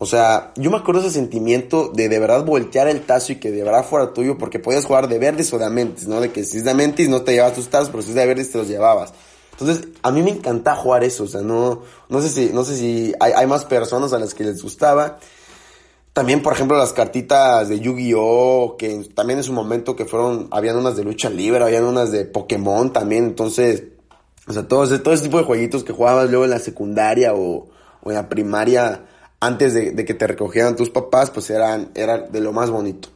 O 0.00 0.06
sea, 0.06 0.52
yo 0.54 0.70
me 0.70 0.76
acuerdo 0.76 1.00
ese 1.00 1.10
sentimiento 1.10 1.90
de 1.92 2.08
de 2.08 2.18
verdad 2.20 2.44
voltear 2.44 2.86
el 2.86 3.04
tazo 3.04 3.32
y 3.32 3.36
que 3.36 3.50
de 3.50 3.64
verdad 3.64 3.84
fuera 3.84 4.12
tuyo 4.12 4.38
porque 4.38 4.60
podías 4.60 4.84
jugar 4.84 5.08
de 5.08 5.18
verdes 5.18 5.52
o 5.52 5.58
de 5.58 5.64
amentis, 5.64 6.06
¿no? 6.06 6.20
De 6.20 6.30
que 6.30 6.44
si 6.44 6.58
es 6.58 6.64
de 6.64 6.70
amentis 6.70 7.08
no 7.08 7.22
te 7.22 7.32
llevabas 7.32 7.56
tus 7.56 7.68
tazos, 7.68 7.90
pero 7.90 8.02
si 8.02 8.10
es 8.10 8.14
de 8.14 8.26
verdes 8.26 8.52
te 8.52 8.58
los 8.58 8.68
llevabas. 8.68 9.12
Entonces, 9.58 9.88
a 10.02 10.12
mí 10.12 10.22
me 10.22 10.30
encanta 10.30 10.76
jugar 10.76 11.02
eso, 11.02 11.24
o 11.24 11.26
sea, 11.26 11.40
no, 11.40 11.82
no 12.08 12.22
sé 12.22 12.28
si, 12.28 12.50
no 12.52 12.62
sé 12.62 12.76
si 12.76 13.12
hay, 13.18 13.32
hay 13.32 13.46
más 13.48 13.64
personas 13.64 14.12
a 14.12 14.20
las 14.20 14.34
que 14.34 14.44
les 14.44 14.62
gustaba. 14.62 15.18
También, 16.12 16.42
por 16.42 16.52
ejemplo, 16.52 16.78
las 16.78 16.92
cartitas 16.92 17.68
de 17.68 17.80
Yu-Gi-Oh! 17.80 18.76
que 18.78 19.04
también 19.16 19.40
en 19.40 19.44
su 19.44 19.52
momento 19.52 19.96
que 19.96 20.04
fueron, 20.04 20.46
habían 20.52 20.76
unas 20.76 20.96
de 20.96 21.02
lucha 21.02 21.28
libre, 21.28 21.64
habían 21.64 21.84
unas 21.84 22.12
de 22.12 22.24
Pokémon 22.24 22.92
también, 22.92 23.24
entonces, 23.24 23.82
o 24.46 24.52
sea, 24.52 24.68
todo 24.68 24.86
todo 25.00 25.14
ese 25.14 25.24
tipo 25.24 25.38
de 25.38 25.44
jueguitos 25.44 25.82
que 25.82 25.92
jugabas 25.92 26.28
luego 26.28 26.44
en 26.44 26.50
la 26.50 26.60
secundaria 26.60 27.34
o, 27.34 27.66
o 28.02 28.10
en 28.10 28.14
la 28.14 28.28
primaria, 28.28 29.04
antes 29.40 29.74
de, 29.74 30.04
que 30.04 30.14
te 30.14 30.26
recogieran 30.26 30.76
tus 30.76 30.90
papás, 30.90 31.30
pues 31.30 31.50
eran, 31.50 31.90
eran 31.94 32.30
de 32.32 32.40
lo 32.40 32.52
más 32.52 32.70
bonito. 32.70 33.08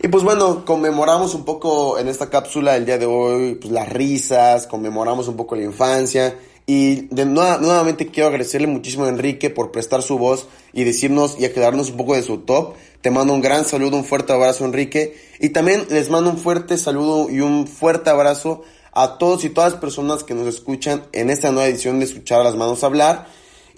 Y 0.00 0.08
pues 0.08 0.22
bueno, 0.22 0.64
conmemoramos 0.64 1.34
un 1.34 1.44
poco 1.44 1.98
en 1.98 2.08
esta 2.08 2.30
cápsula 2.30 2.76
el 2.76 2.86
día 2.86 2.98
de 2.98 3.06
hoy, 3.06 3.56
pues 3.56 3.72
las 3.72 3.88
risas, 3.88 4.66
conmemoramos 4.66 5.26
un 5.26 5.36
poco 5.36 5.56
la 5.56 5.64
infancia. 5.64 6.36
Y 6.66 7.06
de 7.14 7.24
nuevamente 7.24 8.08
quiero 8.08 8.28
agradecerle 8.28 8.66
muchísimo 8.66 9.06
a 9.06 9.08
Enrique 9.08 9.48
por 9.48 9.72
prestar 9.72 10.02
su 10.02 10.18
voz 10.18 10.46
y 10.72 10.84
decirnos 10.84 11.36
y 11.38 11.46
aclararnos 11.46 11.90
un 11.90 11.96
poco 11.96 12.14
de 12.14 12.22
su 12.22 12.38
top. 12.38 12.74
Te 13.00 13.10
mando 13.10 13.32
un 13.32 13.40
gran 13.40 13.64
saludo, 13.64 13.96
un 13.96 14.04
fuerte 14.04 14.34
abrazo 14.34 14.66
Enrique. 14.66 15.16
Y 15.40 15.48
también 15.48 15.86
les 15.88 16.10
mando 16.10 16.30
un 16.30 16.38
fuerte 16.38 16.76
saludo 16.76 17.30
y 17.30 17.40
un 17.40 17.66
fuerte 17.66 18.10
abrazo 18.10 18.62
a 18.92 19.16
todos 19.18 19.44
y 19.44 19.50
todas 19.50 19.72
las 19.72 19.80
personas 19.80 20.24
que 20.24 20.34
nos 20.34 20.46
escuchan 20.46 21.04
en 21.12 21.30
esta 21.30 21.50
nueva 21.50 21.68
edición 21.68 21.98
de 22.00 22.04
Escuchar 22.04 22.40
a 22.40 22.44
las 22.44 22.54
Manos 22.54 22.84
Hablar. 22.84 23.28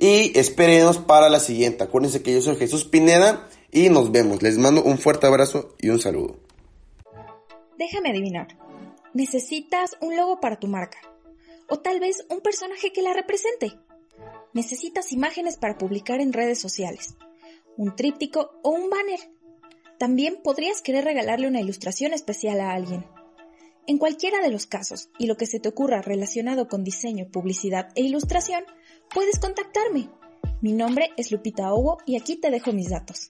Y 0.01 0.37
espérenos 0.39 0.97
para 0.97 1.29
la 1.29 1.41
siguiente. 1.41 1.85
Acuérdense 1.85 2.23
que 2.23 2.33
yo 2.33 2.41
soy 2.41 2.57
Jesús 2.57 2.85
Pineda 2.87 3.47
y 3.71 3.91
nos 3.91 4.11
vemos. 4.11 4.43
Les 4.43 4.57
mando 4.57 4.83
un 4.83 4.97
fuerte 4.97 5.27
abrazo 5.27 5.77
y 5.79 5.91
un 5.91 6.01
saludo. 6.01 6.39
Déjame 7.77 8.09
adivinar. 8.09 8.49
Necesitas 9.13 9.99
un 10.01 10.17
logo 10.17 10.41
para 10.41 10.59
tu 10.59 10.69
marca 10.69 10.99
o 11.69 11.81
tal 11.81 12.01
vez 12.01 12.25
un 12.31 12.41
personaje 12.41 12.93
que 12.93 13.03
la 13.03 13.13
represente. 13.13 13.79
Necesitas 14.55 15.13
imágenes 15.13 15.59
para 15.59 15.77
publicar 15.77 16.21
en 16.21 16.33
redes 16.33 16.59
sociales, 16.59 17.17
un 17.77 17.95
tríptico 17.95 18.53
o 18.63 18.71
un 18.71 18.89
banner. 18.89 19.21
También 19.99 20.41
podrías 20.43 20.81
querer 20.81 21.05
regalarle 21.05 21.47
una 21.47 21.61
ilustración 21.61 22.15
especial 22.15 22.61
a 22.61 22.73
alguien. 22.73 23.05
En 23.87 23.99
cualquiera 23.99 24.41
de 24.41 24.51
los 24.51 24.67
casos 24.67 25.11
y 25.19 25.27
lo 25.27 25.37
que 25.37 25.47
se 25.47 25.61
te 25.61 25.69
ocurra 25.69 26.01
relacionado 26.01 26.69
con 26.69 26.85
diseño, 26.85 27.29
publicidad 27.31 27.89
e 27.95 28.03
ilustración, 28.03 28.65
puedes 29.13 29.39
contactarme. 29.39 30.09
Mi 30.61 30.73
nombre 30.73 31.11
es 31.17 31.33
Lupita 31.33 31.73
Hugo 31.75 31.99
y 32.07 32.17
aquí 32.17 32.41
te 32.41 32.51
dejo 32.51 32.73
mis 32.73 32.91
datos. 32.91 33.29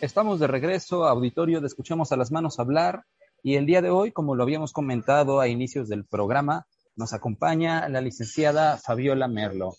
Estamos 0.00 0.38
de 0.38 0.46
regreso, 0.46 1.06
auditorio 1.06 1.60
de 1.60 1.66
Escuchemos 1.66 2.12
a 2.12 2.16
las 2.16 2.30
Manos 2.30 2.58
Hablar. 2.58 3.04
Y 3.42 3.56
el 3.56 3.66
día 3.66 3.82
de 3.82 3.90
hoy, 3.90 4.12
como 4.12 4.34
lo 4.34 4.42
habíamos 4.42 4.72
comentado 4.72 5.40
a 5.40 5.48
inicios 5.48 5.88
del 5.88 6.04
programa, 6.04 6.66
nos 6.96 7.12
acompaña 7.12 7.88
la 7.88 8.00
licenciada 8.00 8.76
Fabiola 8.76 9.28
Merlo. 9.28 9.74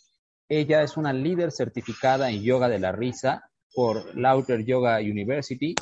Ella 0.50 0.84
es 0.84 0.98
una 0.98 1.14
líder 1.14 1.52
certificada 1.52 2.30
en 2.30 2.42
yoga 2.42 2.70
de 2.70 2.80
la 2.80 2.92
risa 2.92 3.50
por 3.74 4.18
Lauter 4.18 4.64
Yoga 4.66 4.98
University, 5.00 5.76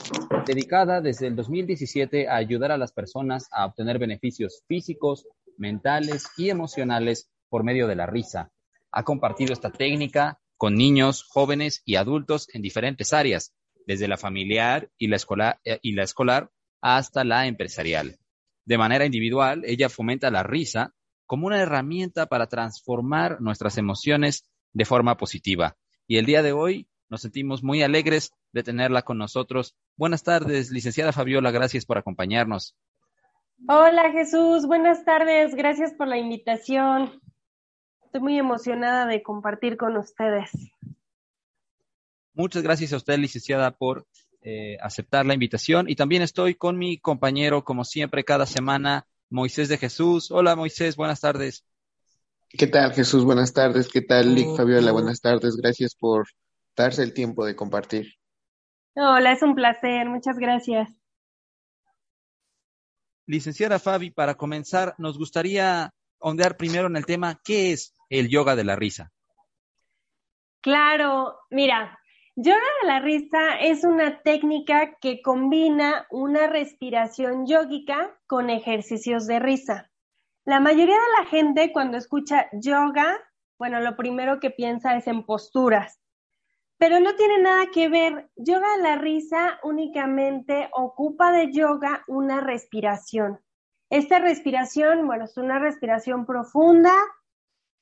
dedicada 0.45 1.01
desde 1.01 1.27
el 1.27 1.35
2017 1.35 2.27
a 2.27 2.35
ayudar 2.35 2.71
a 2.71 2.77
las 2.77 2.91
personas 2.91 3.47
a 3.51 3.65
obtener 3.65 3.99
beneficios 3.99 4.63
físicos, 4.67 5.27
mentales 5.57 6.27
y 6.37 6.49
emocionales 6.49 7.29
por 7.49 7.63
medio 7.63 7.87
de 7.87 7.95
la 7.95 8.05
risa. 8.05 8.51
Ha 8.91 9.03
compartido 9.03 9.53
esta 9.53 9.71
técnica 9.71 10.39
con 10.57 10.75
niños, 10.75 11.23
jóvenes 11.23 11.81
y 11.85 11.95
adultos 11.95 12.47
en 12.53 12.61
diferentes 12.61 13.13
áreas, 13.13 13.53
desde 13.85 14.07
la 14.07 14.17
familiar 14.17 14.89
y 14.97 15.07
la 15.07 15.17
escolar, 15.17 15.59
eh, 15.63 15.79
y 15.81 15.93
la 15.93 16.03
escolar 16.03 16.51
hasta 16.81 17.23
la 17.23 17.47
empresarial. 17.47 18.17
De 18.65 18.77
manera 18.77 19.05
individual, 19.05 19.63
ella 19.65 19.89
fomenta 19.89 20.31
la 20.31 20.43
risa 20.43 20.93
como 21.25 21.47
una 21.47 21.61
herramienta 21.61 22.27
para 22.27 22.47
transformar 22.47 23.41
nuestras 23.41 23.77
emociones 23.77 24.49
de 24.73 24.85
forma 24.85 25.17
positiva. 25.17 25.77
Y 26.07 26.17
el 26.17 26.25
día 26.25 26.43
de 26.43 26.51
hoy 26.51 26.87
nos 27.09 27.21
sentimos 27.21 27.63
muy 27.63 27.83
alegres 27.83 28.31
de 28.51 28.63
tenerla 28.63 29.03
con 29.03 29.17
nosotros. 29.17 29.75
Buenas 29.95 30.23
tardes, 30.23 30.71
licenciada 30.71 31.11
Fabiola, 31.11 31.51
gracias 31.51 31.85
por 31.85 31.97
acompañarnos. 31.97 32.75
Hola 33.67 34.11
Jesús, 34.11 34.67
buenas 34.67 35.05
tardes, 35.05 35.55
gracias 35.55 35.93
por 35.93 36.07
la 36.07 36.17
invitación. 36.17 37.21
Estoy 38.03 38.21
muy 38.21 38.37
emocionada 38.37 39.07
de 39.07 39.23
compartir 39.23 39.77
con 39.77 39.97
ustedes. 39.97 40.51
Muchas 42.33 42.63
gracias 42.63 42.93
a 42.93 42.97
usted, 42.97 43.17
licenciada, 43.17 43.71
por 43.71 44.05
eh, 44.41 44.77
aceptar 44.81 45.25
la 45.25 45.33
invitación. 45.33 45.89
Y 45.89 45.95
también 45.95 46.21
estoy 46.21 46.55
con 46.55 46.77
mi 46.77 46.99
compañero, 46.99 47.63
como 47.63 47.83
siempre, 47.83 48.23
cada 48.23 48.45
semana, 48.45 49.07
Moisés 49.29 49.69
de 49.69 49.77
Jesús. 49.77 50.31
Hola, 50.31 50.55
Moisés, 50.55 50.97
buenas 50.97 51.21
tardes. 51.21 51.65
¿Qué 52.49 52.67
tal, 52.67 52.93
Jesús? 52.93 53.25
Buenas 53.25 53.53
tardes. 53.53 53.89
¿Qué 53.91 54.01
tal, 54.01 54.35
Lick 54.35 54.55
Fabiola? 54.55 54.91
Buenas 54.91 55.19
tardes. 55.21 55.55
Gracias 55.55 55.95
por 55.95 56.27
darse 56.75 57.03
el 57.03 57.13
tiempo 57.13 57.45
de 57.45 57.55
compartir. 57.55 58.13
Hola, 58.95 59.31
es 59.31 59.41
un 59.41 59.55
placer. 59.55 60.07
Muchas 60.07 60.37
gracias. 60.37 60.89
Licenciada 63.27 63.79
Fabi, 63.79 64.11
para 64.11 64.35
comenzar, 64.35 64.95
nos 64.97 65.17
gustaría 65.17 65.93
ondear 66.19 66.57
primero 66.57 66.87
en 66.87 66.95
el 66.95 67.05
tema, 67.05 67.39
¿qué 67.43 67.71
es 67.71 67.93
el 68.09 68.29
yoga 68.29 68.55
de 68.55 68.63
la 68.63 68.75
risa? 68.75 69.11
Claro, 70.61 71.39
mira, 71.49 71.99
Yoga 72.37 72.57
de 72.81 72.87
la 72.89 72.99
risa 72.99 73.55
es 73.61 73.85
una 73.85 74.21
técnica 74.21 74.97
que 74.99 75.21
combina 75.21 76.05
una 76.09 76.47
respiración 76.47 77.47
yógica 77.47 78.19
con 78.27 78.49
ejercicios 78.49 79.25
de 79.25 79.39
risa. 79.39 79.89
La 80.43 80.59
mayoría 80.59 80.97
de 80.97 81.23
la 81.23 81.29
gente 81.29 81.71
cuando 81.71 81.95
escucha 81.95 82.49
yoga, 82.51 83.17
bueno, 83.57 83.79
lo 83.79 83.95
primero 83.95 84.41
que 84.41 84.51
piensa 84.51 84.97
es 84.97 85.07
en 85.07 85.25
posturas, 85.25 86.01
pero 86.77 86.99
no 86.99 87.15
tiene 87.15 87.39
nada 87.39 87.67
que 87.73 87.89
ver. 87.89 88.29
Yoga 88.35 88.77
de 88.77 88.83
la 88.83 88.95
risa 88.95 89.59
únicamente 89.63 90.69
ocupa 90.73 91.31
de 91.31 91.51
yoga 91.51 92.03
una 92.07 92.41
respiración. 92.41 93.39
Esta 93.89 94.19
respiración, 94.19 95.05
bueno, 95.07 95.25
es 95.25 95.37
una 95.37 95.59
respiración 95.59 96.25
profunda. 96.25 96.93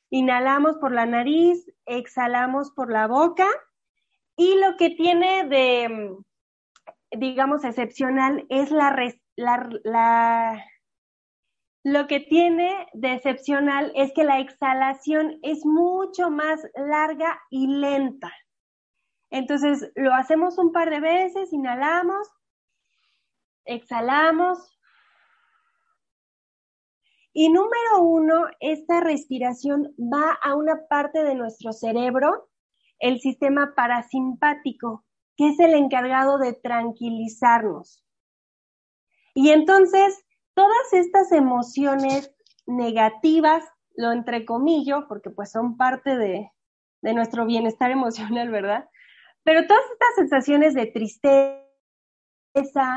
Inhalamos 0.10 0.78
por 0.78 0.92
la 0.92 1.06
nariz, 1.06 1.66
exhalamos 1.86 2.72
por 2.72 2.92
la 2.92 3.08
boca 3.08 3.48
y 4.36 4.60
lo 4.60 4.78
que 4.78 4.92
tiene 4.92 5.48
de, 5.48 6.16
digamos, 7.12 7.64
excepcional 7.64 8.46
es 8.50 8.72
la, 8.72 8.96
la, 9.36 10.66
lo 11.84 12.08
que 12.08 12.20
tiene 12.20 12.88
de 12.94 13.14
excepcional 13.14 13.92
es 13.96 14.14
que 14.14 14.24
la 14.24 14.40
exhalación 14.40 15.40
es 15.42 15.66
mucho 15.66 16.30
más 16.30 16.62
larga 16.76 17.40
y 17.50 17.68
lenta. 17.68 18.32
Entonces, 19.34 19.92
lo 19.96 20.14
hacemos 20.14 20.60
un 20.60 20.72
par 20.72 20.92
de 20.92 21.00
veces, 21.00 21.52
inhalamos, 21.52 22.30
exhalamos. 23.66 24.80
Y 27.34 27.50
número 27.50 28.02
uno, 28.02 28.46
esta 28.60 29.00
respiración 29.00 29.92
va 29.98 30.38
a 30.44 30.54
una 30.54 30.86
parte 30.88 31.24
de 31.24 31.34
nuestro 31.34 31.74
cerebro 31.74 32.48
el 33.00 33.20
sistema 33.22 33.74
parasimpático, 33.76 35.04
que 35.36 35.50
es 35.50 35.60
el 35.60 35.74
encargado 35.74 36.38
de 36.38 36.54
tranquilizarnos. 36.54 38.06
Y 39.34 39.50
entonces, 39.50 40.24
todas 40.54 40.94
estas 40.94 41.32
emociones 41.32 42.32
negativas, 42.68 43.64
lo 43.96 44.12
entrecomillo, 44.12 45.08
porque 45.08 45.32
pues 45.32 45.50
son 45.50 45.76
parte 45.76 46.18
de, 46.18 46.52
nuestro 47.02 47.48
bienestar 47.48 47.90
emocional, 48.30 48.52
¿verdad? 48.52 48.88
Pero 49.44 49.68
todas 49.68 49.84
estas 49.92 50.16
sensaciones 50.16 50.74
de 50.74 50.86
tristeza, 50.88 51.64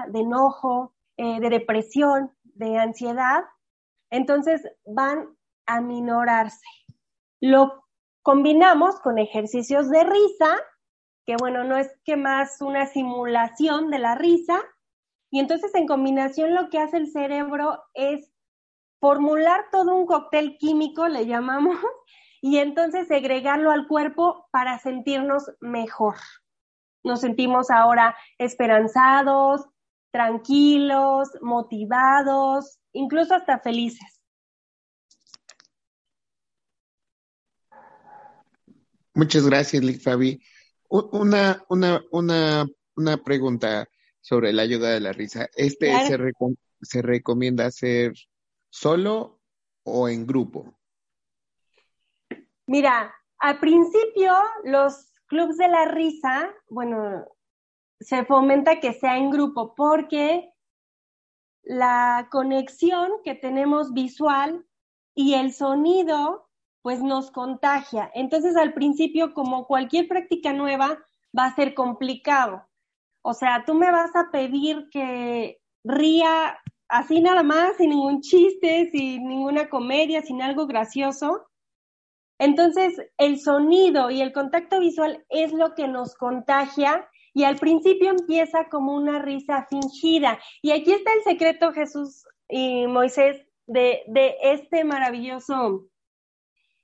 de 0.09 0.21
enojo, 0.21 0.95
eh, 1.17 1.41
de 1.41 1.51
depresión, 1.51 2.33
de 2.43 2.79
ansiedad, 2.79 3.45
entonces 4.11 4.63
van 4.85 5.37
a 5.67 5.81
minorarse. 5.81 6.67
Lo 7.41 7.85
combinamos 8.23 9.01
con 9.01 9.19
ejercicios 9.19 9.91
de 9.91 10.05
risa, 10.05 10.57
que 11.27 11.37
bueno, 11.39 11.65
no 11.65 11.77
es 11.77 11.91
que 12.05 12.17
más 12.17 12.61
una 12.61 12.87
simulación 12.87 13.91
de 13.91 13.99
la 13.99 14.15
risa, 14.15 14.63
y 15.31 15.41
entonces 15.41 15.75
en 15.75 15.87
combinación 15.87 16.55
lo 16.55 16.71
que 16.71 16.79
hace 16.79 16.99
el 16.99 17.11
cerebro 17.11 17.83
es 17.95 18.33
formular 19.01 19.67
todo 19.71 19.95
un 19.95 20.07
cóctel 20.07 20.57
químico, 20.59 21.09
le 21.09 21.27
llamamos, 21.27 21.77
y 22.41 22.59
entonces 22.59 23.09
segregarlo 23.09 23.71
al 23.71 23.87
cuerpo 23.87 24.47
para 24.51 24.79
sentirnos 24.79 25.51
mejor. 25.61 26.17
Nos 27.05 27.21
sentimos 27.21 27.71
ahora 27.71 28.17
esperanzados, 28.39 29.67
tranquilos, 30.11 31.29
motivados, 31.41 32.79
incluso 32.93 33.35
hasta 33.35 33.59
felices. 33.61 34.21
Muchas 39.15 39.47
gracias, 39.47 39.83
Lick 39.83 40.03
Fabi. 40.03 40.43
Una, 40.89 41.65
una, 41.69 42.03
una, 42.11 42.67
una 42.97 43.17
pregunta 43.19 43.89
sobre 44.21 44.53
la 44.53 44.63
ayuda 44.63 44.91
de 44.91 45.01
la 45.01 45.13
risa. 45.13 45.49
¿Este 45.57 45.91
se, 46.07 46.19
se 46.83 47.03
recomienda 47.03 47.67
hacer 47.67 48.13
solo 48.69 49.41
o 49.85 50.09
en 50.09 50.27
grupo? 50.27 50.79
Mira, 52.67 53.15
al 53.39 53.59
principio 53.61 54.33
los 54.65 55.13
clubs 55.27 55.57
de 55.57 55.69
la 55.69 55.85
risa, 55.87 56.53
bueno, 56.69 57.25
se 58.01 58.25
fomenta 58.25 58.81
que 58.81 58.93
sea 58.93 59.17
en 59.17 59.31
grupo 59.31 59.75
porque 59.75 60.53
la 61.63 62.29
conexión 62.31 63.11
que 63.25 63.35
tenemos 63.35 63.93
visual 63.93 64.65
y 65.15 65.35
el 65.35 65.53
sonido 65.53 66.49
pues 66.83 67.03
nos 67.03 67.31
contagia. 67.31 68.11
Entonces 68.15 68.57
al 68.57 68.73
principio, 68.73 69.35
como 69.35 69.67
cualquier 69.67 70.07
práctica 70.07 70.53
nueva, 70.53 70.99
va 71.37 71.47
a 71.47 71.55
ser 71.55 71.75
complicado. 71.75 72.65
O 73.23 73.35
sea, 73.35 73.65
tú 73.67 73.75
me 73.75 73.91
vas 73.91 74.15
a 74.15 74.31
pedir 74.31 74.89
que 74.91 75.61
ría 75.83 76.59
así 76.89 77.21
nada 77.21 77.43
más, 77.43 77.77
sin 77.77 77.91
ningún 77.91 78.21
chiste, 78.21 78.89
sin 78.93 79.27
ninguna 79.27 79.69
comedia, 79.69 80.23
sin 80.23 80.43
algo 80.43 80.67
gracioso. 80.69 81.47
Entonces, 82.39 82.95
el 83.19 83.41
sonido 83.41 84.11
y 84.11 84.21
el 84.21 84.33
contacto 84.33 84.79
visual 84.81 85.25
es 85.31 85.53
lo 85.53 85.75
que 85.75 85.89
nos 85.89 86.15
contagia 86.15 87.09
y 87.33 87.45
al 87.45 87.57
principio 87.57 88.11
empieza 88.11 88.69
como 88.71 88.95
una 88.95 89.19
risa 89.21 89.67
fingida. 89.69 90.39
Y 90.63 90.71
aquí 90.71 90.93
está 90.93 91.13
el 91.15 91.23
secreto, 91.23 91.73
Jesús 91.73 92.25
y 92.49 92.87
Moisés, 92.87 93.47
de, 93.67 94.05
este 94.43 94.85
maravilloso 94.85 95.87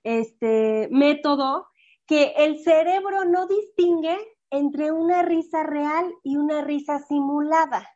este, 0.02 0.88
método, 0.90 1.68
que 2.06 2.35
el 2.37 2.59
cerebro 2.59 3.25
no 3.25 3.47
distingue 3.47 4.18
entre 4.50 4.92
una 4.92 5.23
risa 5.23 5.62
real 5.62 6.12
y 6.23 6.37
una 6.37 6.62
risa 6.62 6.99
simulada. 6.99 7.88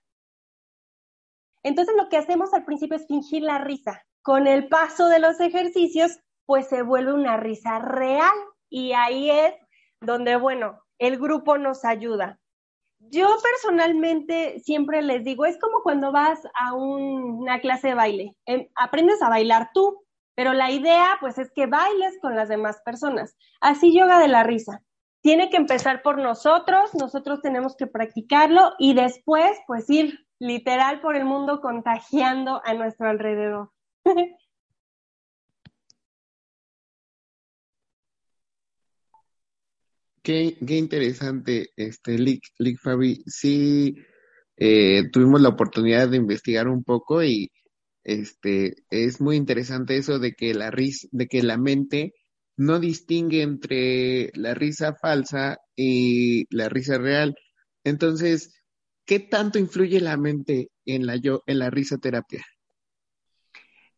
Entonces 1.63 1.95
lo 1.97 2.09
que 2.09 2.17
hacemos 2.17 2.55
al 2.55 2.65
principio 2.65 2.97
es 2.97 3.07
fingir 3.07 3.43
la 3.43 3.59
risa. 3.59 4.03
Con 4.23 4.47
el 4.47 4.69
paso 4.69 5.09
de 5.09 5.19
los 5.19 5.41
ejercicios, 5.41 6.19
pues 6.47 6.69
se 6.69 6.83
vuelve 6.83 7.13
una 7.13 7.37
risa 7.37 7.79
real 7.79 8.35
y 8.71 8.93
ahí 8.93 9.31
es 9.31 9.55
donde, 10.01 10.37
bueno, 10.37 10.81
el 10.99 11.19
grupo 11.19 11.59
nos 11.59 11.85
ayuda. 11.85 12.39
Yo 12.99 13.29
personalmente 13.43 14.61
siempre 14.61 15.03
les 15.03 15.23
digo, 15.25 15.45
es 15.45 15.59
como 15.61 15.83
cuando 15.83 16.13
vas 16.13 16.41
a 16.59 16.75
una 16.75 17.61
clase 17.61 17.89
de 17.89 17.95
baile, 17.95 18.37
em, 18.47 18.69
aprendes 18.75 19.21
a 19.23 19.29
bailar 19.29 19.71
tú, 19.75 20.03
pero 20.35 20.53
la 20.53 20.71
idea 20.71 21.17
pues 21.21 21.39
es 21.39 21.51
que 21.55 21.67
bailes 21.67 22.19
con 22.21 22.35
las 22.35 22.49
demás 22.49 22.81
personas. 22.85 23.37
Así 23.61 23.97
yoga 23.97 24.19
de 24.19 24.29
la 24.29 24.45
risa. 24.45 24.83
Tiene 25.23 25.51
que 25.51 25.57
empezar 25.57 26.03
por 26.03 26.19
nosotros, 26.19 26.95
nosotros 26.95 27.41
tenemos 27.43 27.77
que 27.77 27.87
practicarlo 27.87 28.73
y 28.79 28.95
después 28.95 29.59
pues 29.67 29.89
ir 29.91 30.27
literal 30.39 31.01
por 31.01 31.17
el 31.17 31.25
mundo 31.25 31.61
contagiando 31.61 32.63
a 32.65 32.75
nuestro 32.75 33.09
alrededor. 33.09 33.71
Qué, 40.27 40.57
interesante, 40.61 41.71
este, 41.77 42.19
Lick, 42.19 42.81
Fabi. 42.83 43.23
Sí, 43.27 43.95
eh, 44.57 45.05
tuvimos 45.13 45.41
la 45.41 45.51
oportunidad 45.51 46.09
de 46.09 46.17
investigar 46.17 46.67
un 46.67 46.83
poco 46.83 47.23
y 47.23 47.53
este, 48.03 48.75
es 48.91 49.21
muy 49.21 49.37
interesante 49.37 49.97
eso 49.97 50.19
de 50.19 50.33
que 50.33 50.53
la 50.53 50.73
risa, 50.73 51.07
de 51.13 51.29
que 51.29 51.45
la 51.45 51.59
mente 51.59 52.13
no 52.57 52.81
distingue 52.81 53.43
entre 53.43 54.33
la 54.35 54.53
risa 54.55 54.97
falsa 54.97 55.59
y 55.77 56.53
la 56.53 56.69
risa 56.69 56.99
real. 56.99 57.37
Entonces, 57.85 58.61
¿qué 59.05 59.21
tanto 59.21 59.61
influye 59.61 60.01
la 60.01 60.17
mente 60.17 60.73
en 60.87 61.07
la 61.07 61.15
yo, 61.15 61.45
en 61.47 61.61
la 61.61 61.71
risa 61.71 61.99
terapia? 61.99 62.45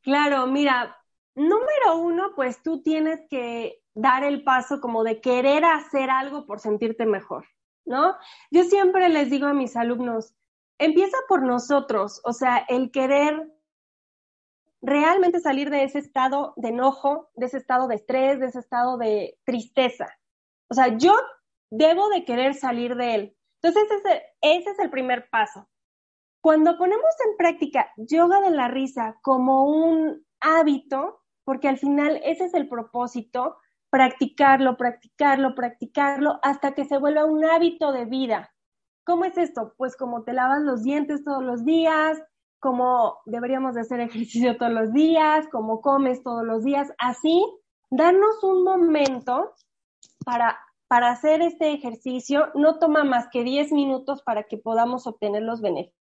Claro, 0.02 0.46
mira, 0.46 0.94
número 1.34 1.96
uno, 2.02 2.32
pues 2.36 2.62
tú 2.62 2.82
tienes 2.82 3.20
que 3.30 3.80
dar 3.98 4.22
el 4.22 4.44
paso 4.44 4.80
como 4.80 5.02
de 5.02 5.20
querer 5.20 5.64
hacer 5.64 6.08
algo 6.08 6.46
por 6.46 6.60
sentirte 6.60 7.04
mejor, 7.04 7.46
¿no? 7.84 8.14
Yo 8.52 8.62
siempre 8.62 9.08
les 9.08 9.28
digo 9.28 9.46
a 9.48 9.54
mis 9.54 9.76
alumnos, 9.76 10.34
empieza 10.78 11.16
por 11.28 11.42
nosotros, 11.42 12.20
o 12.24 12.32
sea, 12.32 12.58
el 12.68 12.92
querer 12.92 13.52
realmente 14.80 15.40
salir 15.40 15.70
de 15.70 15.82
ese 15.82 15.98
estado 15.98 16.52
de 16.56 16.68
enojo, 16.68 17.30
de 17.34 17.46
ese 17.46 17.56
estado 17.56 17.88
de 17.88 17.96
estrés, 17.96 18.38
de 18.38 18.46
ese 18.46 18.60
estado 18.60 18.98
de 18.98 19.36
tristeza. 19.44 20.06
O 20.70 20.74
sea, 20.74 20.96
yo 20.96 21.16
debo 21.68 22.08
de 22.08 22.24
querer 22.24 22.54
salir 22.54 22.94
de 22.94 23.14
él. 23.16 23.36
Entonces, 23.60 23.90
ese, 23.90 24.22
ese 24.40 24.70
es 24.70 24.78
el 24.78 24.90
primer 24.90 25.28
paso. 25.28 25.68
Cuando 26.40 26.78
ponemos 26.78 27.12
en 27.28 27.36
práctica 27.36 27.90
yoga 27.96 28.40
de 28.42 28.52
la 28.52 28.68
risa 28.68 29.18
como 29.22 29.64
un 29.64 30.24
hábito, 30.38 31.24
porque 31.42 31.66
al 31.66 31.78
final 31.78 32.20
ese 32.22 32.44
es 32.44 32.54
el 32.54 32.68
propósito, 32.68 33.56
practicarlo, 33.90 34.76
practicarlo, 34.76 35.54
practicarlo 35.54 36.38
hasta 36.42 36.72
que 36.72 36.84
se 36.84 36.98
vuelva 36.98 37.24
un 37.24 37.44
hábito 37.44 37.92
de 37.92 38.04
vida. 38.04 38.52
¿Cómo 39.04 39.24
es 39.24 39.38
esto? 39.38 39.74
Pues 39.76 39.96
como 39.96 40.24
te 40.24 40.32
lavas 40.34 40.62
los 40.62 40.82
dientes 40.82 41.24
todos 41.24 41.42
los 41.42 41.64
días, 41.64 42.22
como 42.60 43.18
deberíamos 43.24 43.74
de 43.74 43.82
hacer 43.82 44.00
ejercicio 44.00 44.56
todos 44.58 44.72
los 44.72 44.92
días, 44.92 45.46
como 45.50 45.80
comes 45.80 46.22
todos 46.22 46.44
los 46.44 46.64
días, 46.64 46.92
así, 46.98 47.42
darnos 47.90 48.42
un 48.42 48.64
momento 48.64 49.54
para, 50.24 50.58
para 50.88 51.10
hacer 51.10 51.40
este 51.40 51.72
ejercicio. 51.72 52.48
No 52.54 52.78
toma 52.78 53.04
más 53.04 53.28
que 53.30 53.44
10 53.44 53.72
minutos 53.72 54.22
para 54.22 54.42
que 54.44 54.58
podamos 54.58 55.06
obtener 55.06 55.42
los 55.42 55.62
beneficios. 55.62 55.94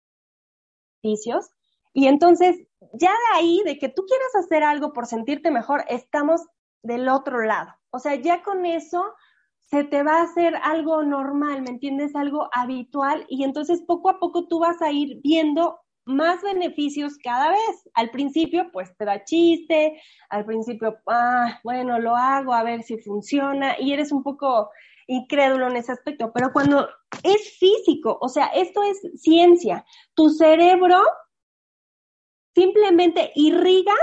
Y 1.93 2.07
entonces, 2.07 2.57
ya 2.93 3.11
de 3.11 3.37
ahí, 3.37 3.61
de 3.65 3.77
que 3.77 3.89
tú 3.89 4.03
quieras 4.05 4.35
hacer 4.35 4.63
algo 4.63 4.93
por 4.93 5.05
sentirte 5.05 5.51
mejor, 5.51 5.85
estamos 5.87 6.41
del 6.85 7.09
otro 7.09 7.43
lado. 7.43 7.73
O 7.89 7.99
sea, 7.99 8.15
ya 8.15 8.43
con 8.43 8.65
eso 8.65 9.03
se 9.61 9.83
te 9.83 10.03
va 10.03 10.19
a 10.19 10.23
hacer 10.23 10.55
algo 10.63 11.03
normal, 11.03 11.63
¿me 11.63 11.71
entiendes? 11.71 12.15
Algo 12.15 12.49
habitual 12.53 13.25
y 13.27 13.43
entonces 13.43 13.81
poco 13.81 14.09
a 14.09 14.19
poco 14.19 14.47
tú 14.47 14.59
vas 14.59 14.81
a 14.81 14.91
ir 14.91 15.19
viendo 15.23 15.79
más 16.05 16.43
beneficios 16.43 17.17
cada 17.23 17.49
vez. 17.49 17.89
Al 17.95 18.11
principio, 18.11 18.69
pues 18.71 18.95
te 18.97 19.05
da 19.05 19.23
chiste, 19.23 19.99
al 20.29 20.45
principio, 20.45 20.97
ah, 21.07 21.59
bueno, 21.63 21.99
lo 21.99 22.15
hago 22.15 22.53
a 22.53 22.63
ver 22.63 22.83
si 22.83 22.97
funciona 22.99 23.75
y 23.79 23.91
eres 23.91 24.11
un 24.11 24.21
poco 24.21 24.69
incrédulo 25.07 25.67
en 25.67 25.77
ese 25.77 25.91
aspecto, 25.91 26.31
pero 26.33 26.51
cuando 26.51 26.87
es 27.23 27.57
físico, 27.59 28.17
o 28.21 28.27
sea, 28.27 28.47
esto 28.47 28.81
es 28.83 28.99
ciencia, 29.21 29.85
tu 30.15 30.29
cerebro 30.29 31.03
simplemente 32.55 33.31
irriga 33.35 33.93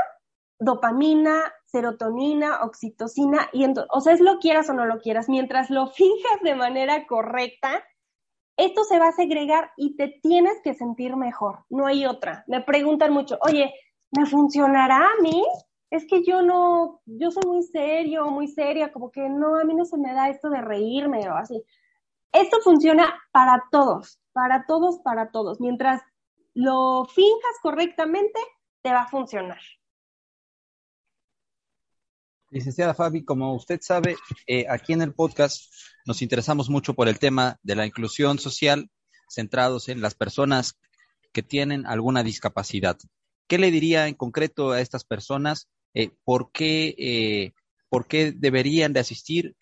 dopamina, 0.63 1.53
serotonina, 1.73 2.61
oxitocina, 2.63 3.49
y 3.53 3.67
o 3.91 4.01
sea, 4.01 4.13
es 4.13 4.21
lo 4.21 4.39
quieras 4.39 4.69
o 4.69 4.75
no 4.75 4.85
lo 4.85 5.01
quieras, 5.01 5.29
mientras 5.29 5.71
lo 5.71 5.89
finjas 5.89 6.41
de 6.43 6.55
manera 6.55 7.07
correcta, 7.07 7.83
esto 8.59 8.85
se 8.85 8.99
va 8.99 9.09
a 9.09 9.13
segregar 9.13 9.73
y 9.77 9.97
te 9.97 10.21
tienes 10.23 10.61
que 10.63 10.75
sentir 10.75 11.17
mejor, 11.17 11.65
no 11.71 11.87
hay 11.87 12.05
otra. 12.07 12.45
Me 12.47 12.61
preguntan 12.61 13.13
mucho, 13.13 13.39
oye, 13.41 13.75
¿me 14.11 14.27
funcionará 14.27 14.99
a 14.99 15.23
mí? 15.23 15.43
Es 15.91 16.07
que 16.07 16.23
yo 16.23 16.43
no, 16.43 17.01
yo 17.07 17.31
soy 17.31 17.45
muy 17.47 17.63
serio, 17.63 18.27
muy 18.27 18.49
seria, 18.49 18.93
como 18.93 19.11
que 19.11 19.29
no, 19.29 19.57
a 19.57 19.65
mí 19.65 19.75
no 19.75 19.85
se 19.85 19.97
me 19.97 20.13
da 20.13 20.29
esto 20.29 20.51
de 20.51 20.61
reírme 20.61 21.29
o 21.29 21.35
así. 21.35 21.63
Esto 22.33 22.59
funciona 22.63 23.15
para 23.33 23.65
todos, 23.71 24.21
para 24.33 24.65
todos, 24.67 25.01
para 25.01 25.31
todos. 25.31 25.61
Mientras 25.61 26.03
lo 26.55 27.05
finjas 27.07 27.57
correctamente, 27.63 28.41
te 28.83 28.91
va 28.91 29.03
a 29.03 29.09
funcionar. 29.09 29.61
Licenciada 32.53 32.93
Fabi, 32.93 33.25
como 33.25 33.55
usted 33.55 33.81
sabe, 33.81 34.15
eh, 34.47 34.67
aquí 34.69 34.93
en 34.93 35.01
el 35.01 35.15
podcast 35.15 35.73
nos 36.05 36.21
interesamos 36.21 36.69
mucho 36.69 36.93
por 36.93 37.09
el 37.09 37.19
tema 37.19 37.59
de 37.63 37.75
la 37.75 37.87
inclusión 37.87 38.39
social, 38.39 38.91
centrados 39.27 39.89
en 39.89 40.03
las 40.03 40.15
personas 40.15 40.79
que 41.33 41.43
tienen 41.43 41.87
alguna 41.87 42.23
discapacidad. 42.23 42.99
¿Qué 43.49 43.57
le 43.57 43.71
diría 43.71 44.07
en 44.07 44.15
concreto 44.15 44.73
a 44.73 44.83
estas 44.83 45.03
personas? 45.03 45.71
Eh, 45.95 46.11
¿por, 46.25 46.53
qué, 46.53 46.95
eh, 46.99 47.55
¿Por 47.89 48.07
qué 48.07 48.33
deberían 48.33 48.93
de 48.93 49.01
asistir 49.01 49.57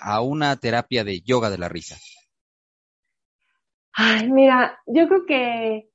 a 0.00 0.20
una 0.20 0.56
terapia 0.56 1.04
de 1.04 1.20
yoga 1.20 1.50
de 1.50 1.58
la 1.58 1.68
risa? 1.68 1.96
Ay, 3.92 4.28
mira, 4.28 4.80
yo 4.86 5.06
creo 5.06 5.26
que 5.26 5.90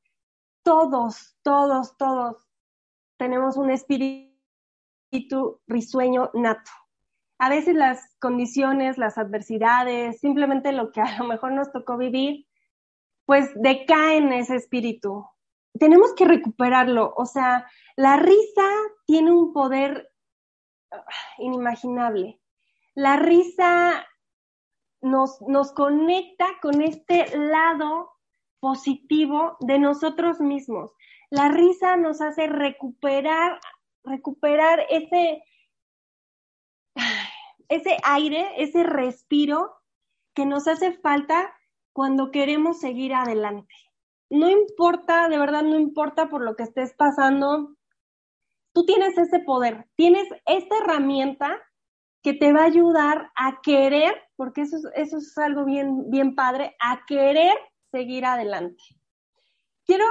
todos, 0.63 1.35
todos, 1.41 1.97
todos 1.97 2.37
tenemos 3.17 3.55
un 3.55 3.71
espíritu 3.71 4.32
espíritu 5.13 5.61
risueño 5.67 6.31
nato. 6.33 6.71
A 7.37 7.49
veces 7.49 7.75
las 7.75 8.15
condiciones, 8.19 8.97
las 8.97 9.17
adversidades, 9.17 10.19
simplemente 10.19 10.71
lo 10.71 10.91
que 10.91 11.01
a 11.01 11.17
lo 11.19 11.25
mejor 11.25 11.51
nos 11.51 11.71
tocó 11.71 11.97
vivir, 11.97 12.47
pues 13.25 13.51
decaen 13.55 14.33
ese 14.33 14.55
espíritu. 14.55 15.25
Tenemos 15.79 16.13
que 16.15 16.25
recuperarlo. 16.25 17.13
O 17.15 17.25
sea, 17.25 17.67
la 17.95 18.17
risa 18.17 18.67
tiene 19.05 19.31
un 19.31 19.53
poder 19.53 20.11
ah, 20.91 21.03
inimaginable. 21.37 22.39
La 22.95 23.17
risa 23.17 24.05
nos, 25.01 25.41
nos 25.41 25.73
conecta 25.73 26.47
con 26.61 26.81
este 26.81 27.37
lado 27.37 28.11
positivo 28.59 29.57
de 29.59 29.79
nosotros 29.79 30.39
mismos. 30.39 30.91
La 31.29 31.49
risa 31.49 31.97
nos 31.97 32.21
hace 32.21 32.47
recuperar 32.47 33.59
recuperar 34.03 34.85
ese, 34.89 35.43
ese 37.69 37.97
aire, 38.03 38.51
ese 38.57 38.83
respiro 38.83 39.75
que 40.33 40.45
nos 40.45 40.67
hace 40.67 40.93
falta 40.93 41.53
cuando 41.93 42.31
queremos 42.31 42.79
seguir 42.79 43.13
adelante. 43.13 43.75
No 44.29 44.49
importa, 44.49 45.29
de 45.29 45.37
verdad 45.37 45.63
no 45.63 45.79
importa 45.79 46.29
por 46.29 46.41
lo 46.41 46.55
que 46.55 46.63
estés 46.63 46.93
pasando, 46.93 47.75
tú 48.73 48.85
tienes 48.85 49.17
ese 49.17 49.39
poder, 49.39 49.87
tienes 49.95 50.27
esta 50.45 50.77
herramienta 50.79 51.61
que 52.23 52.33
te 52.33 52.53
va 52.53 52.61
a 52.61 52.65
ayudar 52.65 53.31
a 53.35 53.61
querer, 53.61 54.15
porque 54.35 54.61
eso, 54.61 54.77
eso 54.95 55.17
es 55.17 55.37
algo 55.37 55.65
bien, 55.65 56.09
bien 56.09 56.35
padre, 56.35 56.75
a 56.79 57.05
querer 57.05 57.53
seguir 57.91 58.25
adelante. 58.25 58.81
Quiero, 59.85 60.05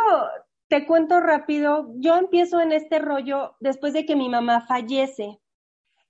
te 0.73 0.87
cuento 0.87 1.21
rápido, 1.21 1.93
yo 1.97 2.17
empiezo 2.17 2.59
en 2.59 2.73
este 2.73 2.99
rollo 2.99 3.57
después 3.61 3.93
de 3.93 4.07
que 4.07 4.17
mi 4.17 4.31
mamá 4.31 4.63
fallece. 4.63 5.39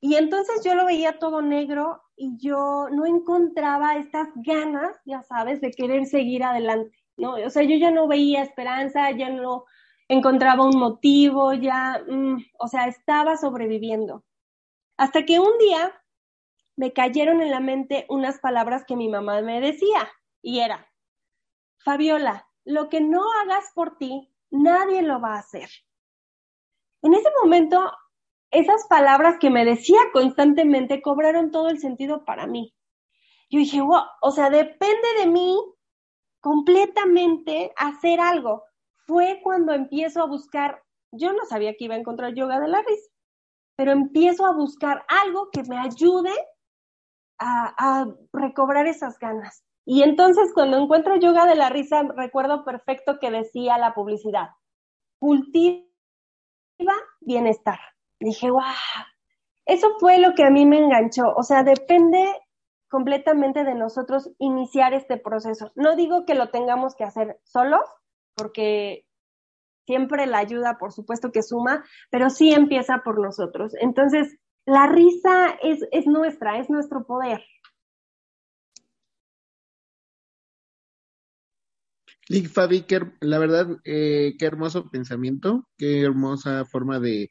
Y 0.01 0.15
entonces 0.15 0.63
yo 0.65 0.77
lo 0.77 0.87
veía 0.87 1.19
todo 1.19 1.43
negro 1.43 2.01
y 2.15 2.37
yo 2.39 2.87
no 2.93 3.05
encontraba 3.05 3.97
estas 3.97 4.29
ganas, 4.37 4.97
ya 5.05 5.25
sabes, 5.25 5.61
de 5.61 5.73
querer 5.73 6.07
seguir 6.07 6.45
adelante, 6.45 6.97
¿no? 7.17 7.33
O 7.45 7.51
sea, 7.51 7.65
yo 7.65 7.75
ya 7.75 7.91
no 7.91 8.07
veía 8.07 8.41
esperanza, 8.41 9.11
ya 9.11 9.31
no 9.31 9.65
encontraba 10.07 10.65
un 10.65 10.79
motivo, 10.79 11.55
ya, 11.55 12.01
mm, 12.07 12.37
o 12.61 12.69
sea, 12.69 12.87
estaba 12.87 13.37
sobreviviendo. 13.37 14.23
Hasta 14.97 15.25
que 15.25 15.41
un 15.41 15.59
día 15.59 15.93
me 16.77 16.93
cayeron 16.93 17.41
en 17.41 17.51
la 17.51 17.59
mente 17.59 18.07
unas 18.09 18.39
palabras 18.39 18.85
que 18.87 18.95
mi 18.95 19.09
mamá 19.09 19.41
me 19.43 19.61
decía 19.61 20.09
y 20.41 20.61
era, 20.61 20.87
Fabiola, 21.79 22.47
lo 22.65 22.89
que 22.89 23.01
no 23.01 23.25
hagas 23.43 23.73
por 23.75 23.99
ti, 23.99 24.32
nadie 24.53 25.03
lo 25.03 25.21
va 25.21 25.35
a 25.35 25.41
hacer. 25.41 25.69
En 27.03 27.15
ese 27.15 27.29
momento, 27.43 27.91
esas 28.53 28.87
palabras 28.89 29.39
que 29.41 29.51
me 29.51 29.65
decía 29.65 29.99
constantemente 30.13 31.03
cobraron 31.03 31.51
todo 31.51 31.69
el 31.69 31.81
sentido 31.81 32.25
para 32.25 32.47
mí. 32.47 32.75
Yo 33.51 33.59
dije, 33.59 33.81
wow, 33.81 34.05
o 34.21 34.31
sea, 34.31 34.51
depende 34.51 35.09
de 35.19 35.27
mí 35.27 35.59
completamente 36.41 37.73
hacer 37.77 38.21
algo. 38.21 38.65
Fue 39.07 39.41
cuando 39.43 39.73
empiezo 39.73 40.23
a 40.23 40.27
buscar, 40.27 40.83
yo 41.11 41.33
no 41.33 41.45
sabía 41.47 41.75
que 41.75 41.85
iba 41.85 41.95
a 41.95 41.99
encontrar 41.99 42.35
yoga 42.35 42.61
de 42.61 42.69
la 42.69 42.83
risa, 42.83 43.11
pero 43.77 43.93
empiezo 43.93 44.47
a 44.47 44.55
buscar 44.55 45.05
algo 45.09 45.51
que 45.51 45.63
me 45.65 45.79
ayude 45.79 46.33
a, 47.39 47.75
a 47.77 48.07
recobrar 48.33 48.87
esas 48.87 49.19
ganas. 49.19 49.65
Y 49.85 50.03
entonces 50.03 50.53
cuando 50.55 50.79
encuentro 50.79 51.17
yoga 51.17 51.47
de 51.47 51.57
la 51.57 51.69
risa, 51.69 52.03
recuerdo 52.17 52.65
perfecto 52.65 53.19
que 53.19 53.31
decía 53.31 53.79
la 53.79 53.95
publicidad, 53.95 54.51
cultiva 55.19 55.85
bienestar. 57.21 57.79
Dije, 58.21 58.51
wow, 58.51 58.63
eso 59.67 59.89
fue 59.99 60.19
lo 60.19 60.35
que 60.35 60.45
a 60.45 60.51
mí 60.51 60.67
me 60.67 60.79
enganchó. 60.79 61.35
O 61.37 61.43
sea, 61.43 61.63
depende 61.63 62.25
completamente 62.89 63.65
de 63.65 63.75
nosotros 63.75 64.31
iniciar 64.39 64.95
este 64.95 65.17
proceso. 65.17 65.73
No 65.75 65.97
digo 65.97 66.25
que 66.27 66.35
lo 66.35 66.51
tengamos 66.51 66.95
que 66.95 67.05
hacer 67.05 67.41
solos, 67.43 67.81
porque 68.35 69.07
siempre 69.87 70.27
la 70.27 70.39
ayuda, 70.39 70.79
por 70.79 70.93
supuesto 70.93 71.33
que 71.33 71.43
suma, 71.43 71.85
pero 72.11 72.31
sí 72.31 72.53
empieza 72.53 73.03
por 73.05 73.19
nosotros. 73.21 73.73
Entonces, 73.81 74.39
la 74.67 74.87
risa 74.87 75.57
es, 75.63 75.81
es 75.91 76.07
nuestra, 76.07 76.59
es 76.59 76.71
nuestro 76.71 77.05
poder. 77.05 77.43
Lick 82.29 82.49
Fabi, 82.49 82.85
la 83.21 83.39
verdad, 83.39 83.69
eh, 83.85 84.35
qué 84.39 84.47
hermoso 84.47 84.89
pensamiento, 84.91 85.69
qué 85.77 86.03
hermosa 86.03 86.65
forma 86.65 87.01
de 87.01 87.31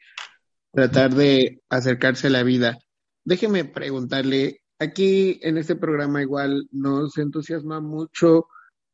tratar 0.74 1.16
de 1.16 1.62
acercarse 1.70 2.28
a 2.28 2.32
la 2.32 2.44
vida. 2.44 2.78
Déjeme 3.24 3.66
preguntarle, 3.66 4.62
aquí 4.80 5.40
en 5.44 5.58
este 5.58 5.76
programa 5.76 6.22
igual 6.22 6.68
nos 6.72 7.18
entusiasma 7.18 7.80
mucho 7.80 8.48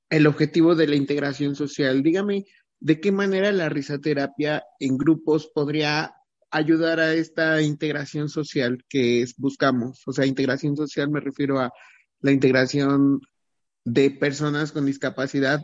el 0.10 0.28
objetivo 0.28 0.76
de 0.76 0.88
la 0.88 0.96
integración 0.96 1.56
social. 1.56 2.04
Dígame, 2.04 2.46
¿de 2.80 3.00
qué 3.00 3.12
manera 3.12 3.52
la 3.52 3.70
risaterapia 3.70 4.64
en 4.80 4.98
grupos 4.98 5.48
podría 5.48 6.14
ayudar 6.52 7.00
a 7.00 7.14
esta 7.14 7.62
integración 7.62 8.30
social 8.30 8.86
que 8.88 9.26
buscamos? 9.38 10.04
O 10.06 10.14
sea, 10.14 10.26
integración 10.26 10.76
social 10.78 11.10
me 11.10 11.22
refiero 11.22 11.60
a 11.60 11.72
la 12.22 12.32
integración 12.32 13.22
de 13.84 14.12
personas 14.12 14.72
con 14.72 14.86
discapacidad 14.86 15.62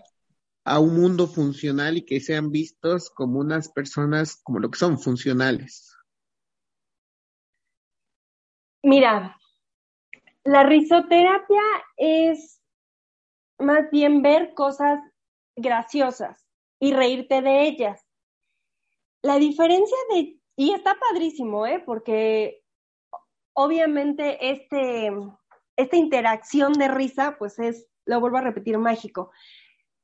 a 0.65 0.79
un 0.79 0.95
mundo 0.99 1.27
funcional 1.27 1.97
y 1.97 2.05
que 2.05 2.19
sean 2.19 2.51
vistos 2.51 3.09
como 3.09 3.39
unas 3.39 3.69
personas, 3.69 4.41
como 4.43 4.59
lo 4.59 4.71
que 4.71 4.79
son, 4.79 4.99
funcionales? 4.99 5.95
Mira, 8.81 9.37
la 10.43 10.63
risoterapia 10.63 11.61
es 11.97 12.61
más 13.59 13.89
bien 13.91 14.21
ver 14.21 14.53
cosas 14.53 14.99
graciosas 15.55 16.45
y 16.79 16.93
reírte 16.93 17.41
de 17.41 17.63
ellas. 17.63 18.05
La 19.21 19.37
diferencia 19.39 19.97
de, 20.11 20.37
y 20.57 20.73
está 20.73 20.97
padrísimo, 20.99 21.65
¿eh? 21.65 21.81
Porque 21.85 22.61
obviamente 23.53 24.51
este, 24.51 25.11
esta 25.77 25.95
interacción 25.95 26.73
de 26.73 26.89
risa, 26.89 27.37
pues 27.39 27.57
es, 27.59 27.87
lo 28.05 28.19
vuelvo 28.19 28.37
a 28.37 28.41
repetir, 28.41 28.77
mágico. 28.77 29.31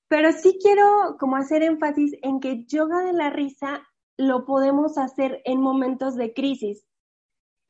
Pero 0.10 0.32
sí 0.32 0.58
quiero 0.62 1.16
como 1.20 1.38
hacer 1.38 1.64
énfasis 1.64 2.18
en 2.24 2.40
que 2.40 2.66
yoga 2.66 3.04
de 3.04 3.14
la 3.14 3.30
risa 3.30 3.88
lo 4.18 4.46
podemos 4.46 4.98
hacer 4.98 5.42
en 5.46 5.62
momentos 5.62 6.16
de 6.16 6.34
crisis. 6.34 6.86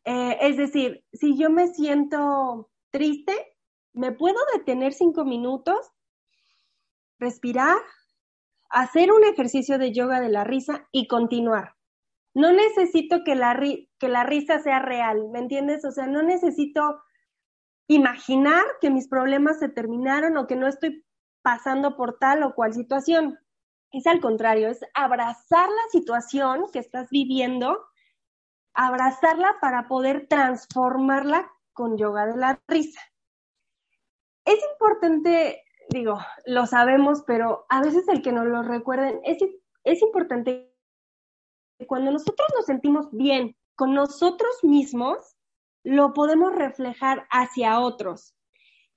Eh, 0.06 0.38
es 0.42 0.58
decir, 0.58 1.04
si 1.14 1.38
yo 1.38 1.50
me 1.50 1.68
siento 1.68 2.72
triste, 2.92 3.34
me 3.94 4.14
puedo 4.14 4.38
detener 4.54 4.94
cinco 4.94 5.26
minutos, 5.26 5.92
respirar, 7.20 7.78
hacer 8.70 9.12
un 9.12 9.26
ejercicio 9.26 9.78
de 9.78 9.92
yoga 9.92 10.22
de 10.22 10.30
la 10.30 10.46
risa 10.46 10.88
y 10.92 11.08
continuar. 11.08 11.76
No 12.34 12.54
necesito 12.54 13.24
que 13.26 13.36
la, 13.36 13.60
que 14.00 14.08
la 14.08 14.24
risa 14.24 14.60
sea 14.60 14.80
real, 14.80 15.30
¿me 15.30 15.40
entiendes? 15.40 15.84
O 15.84 15.92
sea, 15.92 16.08
no 16.08 16.24
necesito 16.24 17.02
imaginar 17.88 18.64
que 18.80 18.92
mis 18.92 19.10
problemas 19.10 19.60
se 19.60 19.68
terminaron 19.68 20.38
o 20.38 20.48
que 20.48 20.56
no 20.56 20.68
estoy 20.68 21.04
pasando 21.42 21.96
por 21.96 22.18
tal 22.18 22.44
o 22.44 22.54
cual 22.54 22.74
situación. 22.74 23.40
Es 23.92 24.06
al 24.08 24.22
contrario, 24.22 24.70
es 24.70 24.82
abrazar 24.94 25.68
la 25.70 25.90
situación 25.92 26.66
que 26.72 26.80
estás 26.80 27.10
viviendo, 27.10 27.80
abrazarla 28.74 29.58
para 29.60 29.88
poder 29.88 30.28
transformarla 30.28 31.52
con 31.74 31.98
yoga 31.98 32.28
de 32.28 32.38
la 32.38 32.62
risa. 32.68 33.02
Es 34.46 34.60
importante, 34.74 35.64
digo, 35.90 36.20
lo 36.46 36.66
sabemos, 36.66 37.24
pero 37.26 37.66
a 37.70 37.82
veces 37.82 38.08
el 38.08 38.22
que 38.22 38.32
nos 38.32 38.46
lo 38.46 38.62
recuerden, 38.64 39.20
es, 39.24 39.38
es 39.84 40.02
importante 40.02 40.70
cuando 41.88 42.12
nosotros 42.12 42.48
nos 42.56 42.66
sentimos 42.66 43.08
bien 43.12 43.56
con 43.76 43.94
nosotros 43.94 44.64
mismos, 44.64 45.38
lo 45.84 46.14
podemos 46.14 46.54
reflejar 46.54 47.26
hacia 47.32 47.80
otros. 47.80 48.36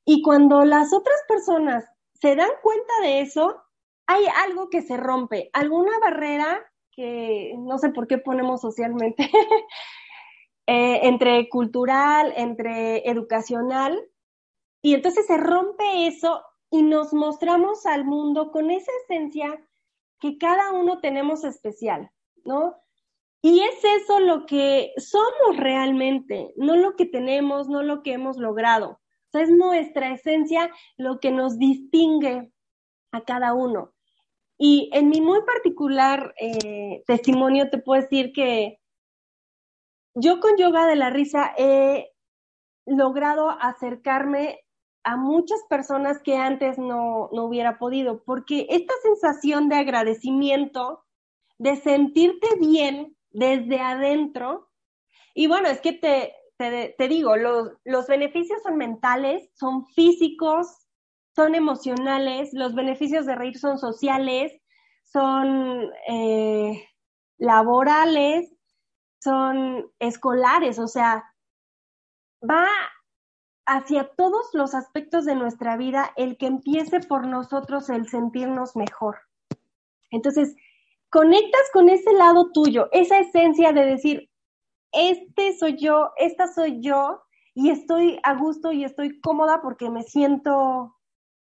Y 0.05 0.23
cuando 0.23 0.65
las 0.65 0.93
otras 0.93 1.17
personas 1.29 1.85
se 2.23 2.37
dan 2.37 2.51
cuenta 2.63 2.93
de 3.03 3.21
eso, 3.21 3.65
hay 4.07 4.25
algo 4.47 4.71
que 4.71 4.81
se 4.81 4.97
rompe, 4.97 5.51
alguna 5.53 5.99
barrera 5.99 6.65
que 6.93 7.53
no 7.59 7.79
sé 7.79 7.89
por 7.89 8.07
qué 8.07 8.19
ponemos 8.19 8.61
socialmente, 8.61 9.29
eh, 10.69 11.01
entre 11.03 11.49
cultural, 11.49 12.33
entre 12.37 13.11
educacional, 13.11 14.01
y 14.83 14.95
entonces 14.95 15.27
se 15.27 15.37
rompe 15.37 16.07
eso 16.07 16.45
y 16.71 16.85
nos 16.85 17.13
mostramos 17.13 17.87
al 17.87 18.05
mundo 18.05 18.53
con 18.53 18.71
esa 18.71 18.93
esencia 19.03 19.61
que 20.21 20.39
cada 20.39 20.71
uno 20.71 21.01
tenemos 21.01 21.43
especial, 21.43 22.13
¿no? 22.45 22.77
Y 23.43 23.63
es 23.63 23.83
eso 23.83 24.21
lo 24.21 24.47
que 24.47 24.93
somos 24.97 25.57
realmente, 25.57 26.55
no 26.57 26.77
lo 26.77 26.95
que 26.95 27.07
tenemos, 27.07 27.69
no 27.69 27.83
lo 27.83 28.05
que 28.05 28.13
hemos 28.13 28.37
logrado 28.37 29.02
es 29.39 29.51
nuestra 29.51 30.13
esencia 30.13 30.71
lo 30.97 31.21
que 31.21 31.31
nos 31.31 31.59
distingue 31.59 32.53
a 33.13 33.25
cada 33.25 33.55
uno. 33.55 33.93
Y 34.59 34.91
en 34.93 35.09
mi 35.09 35.21
muy 35.21 35.43
particular 35.43 36.35
eh, 36.39 37.03
testimonio 37.07 37.71
te 37.71 37.79
puedo 37.79 38.03
decir 38.03 38.33
que 38.33 38.79
yo 40.15 40.41
con 40.41 40.57
yoga 40.57 40.87
de 40.87 40.97
la 40.97 41.11
risa 41.11 41.53
he 41.57 42.13
logrado 42.87 43.51
acercarme 43.51 44.61
a 45.05 45.17
muchas 45.17 45.61
personas 45.69 46.21
que 46.23 46.37
antes 46.37 46.79
no, 46.79 47.29
no 47.33 47.45
hubiera 47.45 47.79
podido, 47.79 48.23
porque 48.23 48.67
esta 48.71 48.95
sensación 49.03 49.69
de 49.69 49.77
agradecimiento, 49.77 51.05
de 51.59 51.77
sentirte 51.77 52.47
bien 52.61 53.17
desde 53.31 53.81
adentro, 53.81 54.71
y 55.35 55.47
bueno, 55.47 55.69
es 55.69 55.81
que 55.81 55.93
te, 55.93 56.35
te, 56.71 57.09
digo, 57.09 57.37
los, 57.37 57.71
los 57.85 58.07
beneficios 58.07 58.63
son 58.63 58.77
mentales, 58.77 59.49
son 59.55 59.87
físicos, 59.87 60.67
son 61.35 61.55
emocionales, 61.55 62.51
los 62.53 62.75
beneficios 62.75 63.27
de 63.27 63.35
reír 63.35 63.59
son 63.59 63.79
sociales, 63.79 64.53
son 65.05 65.91
eh, 66.09 66.89
laborales, 67.39 68.53
son 69.23 69.91
escolares, 69.99 70.79
o 70.79 70.89
sea, 70.89 71.25
va 72.49 72.67
hacia 73.67 74.09
todos 74.17 74.51
los 74.53 74.75
aspectos 74.75 75.25
de 75.25 75.37
nuestra 75.37 75.77
vida 75.77 76.13
el 76.17 76.37
que 76.37 76.47
empiece 76.47 77.01
por 77.01 77.27
nosotros 77.27 77.89
el 77.91 78.09
sentirnos 78.09 78.75
mejor. 78.77 79.19
Entonces, 80.11 80.57
conectas 81.11 81.63
con 81.73 81.89
ese 81.89 82.13
lado 82.13 82.51
tuyo, 82.53 82.89
esa 82.93 83.19
esencia 83.19 83.73
de 83.73 83.85
decir, 83.85 84.31
este 84.93 85.57
soy 85.59 85.77
yo, 85.77 86.13
esta 86.17 86.47
soy 86.53 86.81
yo, 86.81 87.23
y 87.55 87.71
estoy 87.71 88.19
a 88.23 88.35
gusto 88.35 88.73
y 88.73 88.85
estoy 88.85 89.21
cómoda 89.21 89.61
porque 89.63 89.91
me 89.91 90.03
siento 90.03 90.97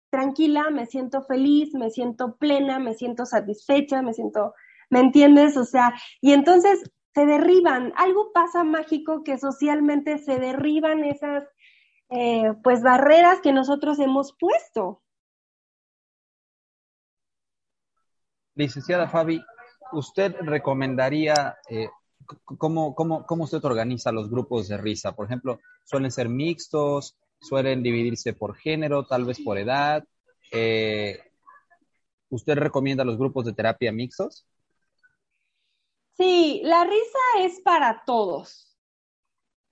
tranquila, 0.09 0.69
me 0.71 0.87
siento 0.87 1.23
feliz, 1.23 1.73
me 1.73 1.91
siento 1.91 2.35
plena, 2.37 2.79
me 2.79 2.95
siento 2.95 3.25
satisfecha, 3.25 4.01
me 4.01 4.13
siento, 4.13 4.55
¿me 4.89 5.01
entiendes? 5.01 5.55
O 5.55 5.65
sea, 5.65 5.93
y 6.19 6.33
entonces 6.33 6.91
se 7.13 7.25
derriban, 7.25 7.93
algo 7.95 8.31
pasa 8.33 8.63
mágico 8.63 9.23
que 9.23 9.37
socialmente 9.37 10.17
se 10.17 10.39
derriban 10.39 11.03
esas, 11.03 11.43
eh, 12.09 12.53
pues, 12.63 12.81
barreras 12.81 13.39
que 13.41 13.53
nosotros 13.53 13.99
hemos 13.99 14.35
puesto. 14.39 15.03
Licenciada 18.55 19.07
Fabi, 19.07 19.41
¿usted 19.91 20.35
recomendaría 20.41 21.57
eh, 21.69 21.89
cómo, 22.45 22.95
cómo, 22.95 23.25
cómo 23.25 23.43
usted 23.43 23.63
organiza 23.63 24.11
los 24.11 24.29
grupos 24.29 24.67
de 24.67 24.77
risa? 24.77 25.15
Por 25.15 25.25
ejemplo, 25.25 25.59
¿suelen 25.85 26.11
ser 26.11 26.29
mixtos? 26.29 27.17
¿Suelen 27.41 27.81
dividirse 27.83 28.33
por 28.33 28.55
género, 28.55 29.05
tal 29.05 29.25
vez 29.25 29.39
por 29.39 29.57
edad? 29.57 30.03
Eh, 30.51 31.19
¿Usted 32.29 32.55
recomienda 32.57 33.05
los 33.05 33.17
grupos 33.17 33.45
de 33.45 33.53
terapia 33.53 33.91
mixtos? 33.91 34.45
Sí, 36.17 36.61
la 36.65 36.83
risa 36.83 37.19
es 37.39 37.61
para 37.61 38.03
todos. 38.05 38.77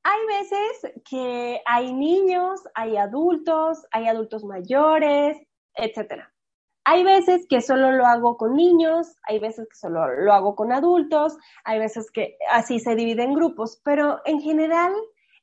Hay 0.04 0.26
veces 0.28 0.94
que 1.10 1.62
hay 1.66 1.92
niños, 1.92 2.62
hay 2.74 2.96
adultos, 2.96 3.86
hay 3.92 4.08
adultos 4.08 4.46
mayores, 4.46 5.38
etcétera. 5.74 6.34
Hay 6.90 7.04
veces 7.04 7.46
que 7.50 7.60
solo 7.60 7.92
lo 7.92 8.06
hago 8.06 8.38
con 8.38 8.56
niños, 8.56 9.18
hay 9.24 9.40
veces 9.40 9.68
que 9.70 9.76
solo 9.76 10.08
lo 10.22 10.32
hago 10.32 10.56
con 10.56 10.72
adultos, 10.72 11.36
hay 11.66 11.80
veces 11.80 12.10
que 12.12 12.38
así 12.50 12.80
se 12.80 12.96
divide 12.96 13.24
en 13.24 13.34
grupos, 13.34 13.82
pero 13.84 14.22
en 14.24 14.40
general 14.40 14.94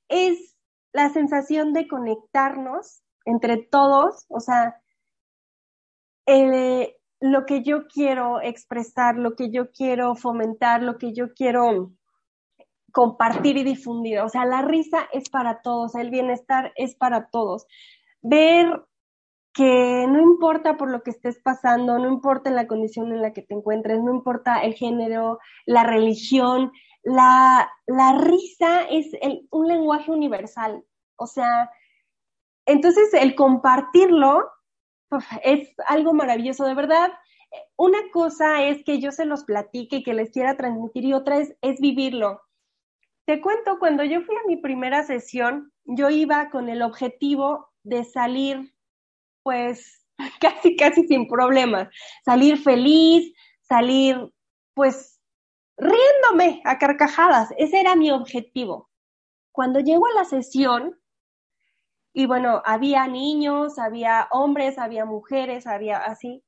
es 0.08 0.56
la 0.94 1.10
sensación 1.10 1.74
de 1.74 1.86
conectarnos 1.86 3.02
entre 3.26 3.58
todos, 3.58 4.24
o 4.30 4.40
sea, 4.40 4.80
lo 6.26 7.44
que 7.44 7.62
yo 7.62 7.88
quiero 7.88 8.40
expresar, 8.40 9.16
lo 9.16 9.36
que 9.36 9.50
yo 9.50 9.70
quiero 9.70 10.14
fomentar, 10.14 10.82
lo 10.82 10.96
que 10.96 11.12
yo 11.12 11.34
quiero 11.34 11.92
compartir 12.90 13.58
y 13.58 13.64
difundir. 13.64 14.20
O 14.20 14.30
sea, 14.30 14.46
la 14.46 14.62
risa 14.62 15.10
es 15.12 15.28
para 15.28 15.60
todos, 15.60 15.94
el 15.94 16.08
bienestar 16.08 16.72
es 16.76 16.96
para 16.96 17.28
todos. 17.28 17.66
Ver 18.22 18.82
que 19.54 20.06
no 20.08 20.20
importa 20.20 20.76
por 20.76 20.90
lo 20.90 21.02
que 21.02 21.12
estés 21.12 21.40
pasando, 21.40 21.98
no 21.98 22.08
importa 22.08 22.50
la 22.50 22.66
condición 22.66 23.12
en 23.12 23.22
la 23.22 23.32
que 23.32 23.42
te 23.42 23.54
encuentres, 23.54 24.02
no 24.02 24.12
importa 24.12 24.58
el 24.58 24.74
género, 24.74 25.38
la 25.64 25.84
religión, 25.84 26.72
la, 27.04 27.70
risa 28.18 28.82
es 28.90 29.12
un 29.50 29.68
lenguaje 29.68 30.10
universal. 30.10 30.84
O 31.16 31.28
sea, 31.28 31.70
entonces 32.66 33.14
el 33.14 33.36
compartirlo 33.36 34.40
es 35.44 35.72
algo 35.86 36.12
maravilloso, 36.12 36.64
de 36.64 36.74
verdad. 36.74 37.12
Una 37.76 38.10
cosa 38.12 38.64
es 38.64 38.82
que 38.82 39.00
yo 39.00 39.12
se 39.12 39.24
los 39.24 39.44
platique 39.44 39.98
y 39.98 40.02
que 40.02 40.14
les 40.14 40.32
quiera 40.32 40.56
transmitir 40.56 41.04
y 41.04 41.12
otra 41.12 41.38
es, 41.38 41.54
es 41.60 41.80
vivirlo. 41.80 42.40
Te 43.24 43.40
cuento, 43.40 43.78
cuando 43.78 44.02
yo 44.02 44.22
fui 44.22 44.34
a 44.34 44.46
mi 44.48 44.56
primera 44.56 45.04
sesión, 45.04 45.72
yo 45.84 46.10
iba 46.10 46.50
con 46.50 46.68
el 46.68 46.82
objetivo 46.82 47.68
de 47.84 48.02
salir 48.02 48.73
pues 49.44 50.04
casi, 50.40 50.74
casi 50.74 51.06
sin 51.06 51.28
problemas. 51.28 51.88
Salir 52.24 52.58
feliz, 52.58 53.32
salir 53.60 54.18
pues 54.74 55.20
riéndome 55.76 56.60
a 56.64 56.78
carcajadas. 56.78 57.50
Ese 57.56 57.78
era 57.80 57.94
mi 57.94 58.10
objetivo. 58.10 58.90
Cuando 59.52 59.78
llego 59.78 60.06
a 60.06 60.14
la 60.14 60.24
sesión, 60.24 60.98
y 62.12 62.26
bueno, 62.26 62.62
había 62.64 63.06
niños, 63.06 63.78
había 63.78 64.28
hombres, 64.30 64.78
había 64.78 65.04
mujeres, 65.04 65.66
había 65.66 65.98
así. 65.98 66.42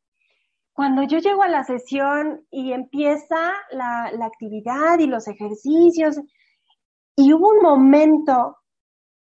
Cuando 0.72 1.02
yo 1.02 1.18
llego 1.18 1.42
a 1.42 1.48
la 1.48 1.64
sesión 1.64 2.46
y 2.50 2.72
empieza 2.72 3.52
la, 3.70 4.10
la 4.12 4.26
actividad 4.26 4.98
y 4.98 5.06
los 5.06 5.26
ejercicios, 5.28 6.20
y 7.16 7.32
hubo 7.32 7.48
un 7.48 7.62
momento 7.62 8.58